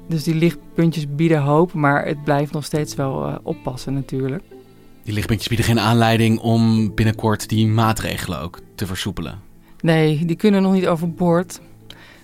Dus 0.07 0.23
die 0.23 0.35
lichtpuntjes 0.35 1.15
bieden 1.15 1.41
hoop, 1.41 1.73
maar 1.73 2.05
het 2.05 2.23
blijft 2.23 2.51
nog 2.51 2.65
steeds 2.65 2.95
wel 2.95 3.27
uh, 3.27 3.35
oppassen 3.43 3.93
natuurlijk. 3.93 4.43
Die 5.03 5.13
lichtpuntjes 5.13 5.47
bieden 5.47 5.65
geen 5.65 5.79
aanleiding 5.79 6.39
om 6.39 6.93
binnenkort 6.95 7.49
die 7.49 7.67
maatregelen 7.67 8.41
ook 8.41 8.59
te 8.75 8.85
versoepelen. 8.85 9.39
Nee, 9.79 10.25
die 10.25 10.35
kunnen 10.35 10.61
nog 10.61 10.73
niet 10.73 10.87
overboord. 10.87 11.59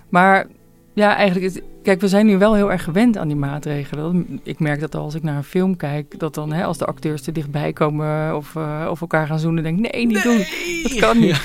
Maar 0.10 0.48
ja, 0.94 1.16
eigenlijk, 1.16 1.54
is, 1.54 1.62
kijk, 1.84 2.02
we 2.02 2.08
zijn 2.08 2.26
nu 2.26 2.38
wel 2.38 2.56
heel 2.56 2.72
erg 2.72 2.84
gewend 2.84 3.18
aan 3.18 3.28
die 3.28 3.38
maatregelen. 3.38 4.40
Ik 4.44 4.60
merk 4.60 4.80
dat 4.80 4.96
als 4.96 5.16
ik 5.16 5.24
naar 5.24 5.36
een 5.36 5.44
film 5.44 5.76
kijk, 5.76 6.20
dat 6.20 6.34
dan 6.34 6.54
hè, 6.54 6.64
als 6.64 6.78
de 6.78 6.86
acteurs 6.86 7.28
er 7.28 7.34
dichtbij 7.34 7.74
komen 7.74 8.36
of, 8.36 8.56
uh, 8.56 8.88
of 8.90 9.02
elkaar 9.02 9.28
gaan 9.28 9.40
zoenen, 9.40 9.64
denk 9.64 9.80
ik, 9.80 9.92
nee, 9.92 10.06
niet 10.06 10.24
nee. 10.24 10.38
doen. 10.38 10.46
Dat 10.84 11.00
kan 11.00 11.20
niet. 11.20 11.42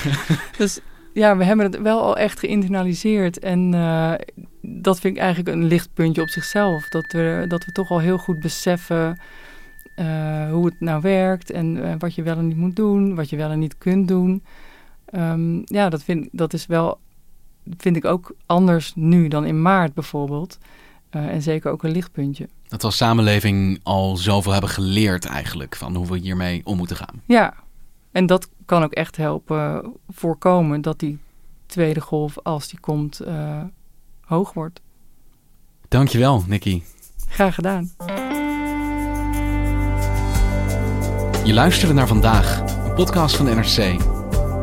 dus 0.57 0.79
ja, 1.15 1.37
we 1.37 1.43
hebben 1.43 1.65
het 1.65 1.81
wel 1.81 2.01
al 2.01 2.17
echt 2.17 2.39
geïnternaliseerd. 2.39 3.39
En 3.39 3.73
uh, 3.73 4.13
dat 4.61 4.99
vind 4.99 5.15
ik 5.15 5.21
eigenlijk 5.21 5.55
een 5.55 5.65
lichtpuntje 5.65 6.21
op 6.21 6.29
zichzelf. 6.29 6.89
Dat 6.89 7.11
we, 7.11 7.45
dat 7.47 7.65
we 7.65 7.71
toch 7.71 7.89
al 7.89 7.99
heel 7.99 8.17
goed 8.17 8.39
beseffen 8.39 9.19
uh, 9.95 10.51
hoe 10.51 10.65
het 10.65 10.79
nou 10.79 11.01
werkt 11.01 11.51
en 11.51 11.75
uh, 11.77 11.93
wat 11.97 12.15
je 12.15 12.23
wel 12.23 12.37
en 12.37 12.47
niet 12.47 12.57
moet 12.57 12.75
doen, 12.75 13.15
wat 13.15 13.29
je 13.29 13.35
wel 13.35 13.49
en 13.49 13.59
niet 13.59 13.77
kunt 13.77 14.07
doen. 14.07 14.43
Um, 15.11 15.61
ja, 15.65 15.89
dat, 15.89 16.03
vind, 16.03 16.27
dat 16.31 16.53
is 16.53 16.65
wel, 16.65 16.99
vind 17.77 17.95
ik 17.95 18.05
ook 18.05 18.35
anders 18.45 18.91
nu 18.95 19.27
dan 19.27 19.45
in 19.45 19.61
maart 19.61 19.93
bijvoorbeeld. 19.93 20.57
en 21.09 21.41
zeker 21.41 21.71
ook 21.71 21.83
een 21.83 21.91
lichtpuntje. 21.91 22.49
Dat 22.67 22.81
we 22.81 22.87
als 22.87 22.97
samenleving 22.97 23.79
al 23.83 24.17
zoveel 24.17 24.51
hebben 24.51 24.69
geleerd 24.69 25.25
eigenlijk 25.25 25.75
van 25.75 25.95
hoe 25.95 26.07
we 26.07 26.17
hiermee 26.17 26.61
om 26.63 26.77
moeten 26.77 26.95
gaan. 26.95 27.21
Ja, 27.25 27.53
en 28.11 28.25
dat 28.25 28.49
kan 28.65 28.83
ook 28.83 28.91
echt 28.91 29.17
helpen 29.17 29.93
voorkomen 30.07 30.81
dat 30.81 30.99
die 30.99 31.19
tweede 31.65 32.01
golf, 32.01 32.37
als 32.43 32.67
die 32.67 32.79
komt, 32.79 33.21
uh, 33.27 33.61
hoog 34.21 34.53
wordt. 34.53 34.81
Dankjewel, 35.87 36.43
Nicky. 36.47 36.81
Graag 37.27 37.55
gedaan. 37.55 37.91
Je 41.43 41.53
luisterde 41.53 41.93
naar 41.93 42.07
vandaag, 42.07 42.59
een 42.85 42.93
podcast 42.93 43.35
van 43.35 43.45
NRC. 43.45 44.01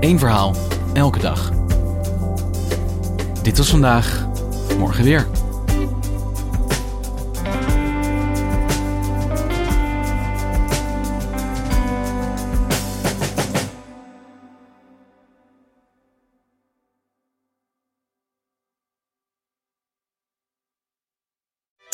Eén 0.01 0.19
verhaal, 0.19 0.55
elke 0.95 1.19
dag. 1.19 1.51
Dit 3.43 3.59
was 3.59 3.71
vandaag, 3.71 4.29
morgen 4.79 5.05
weer. 5.05 5.42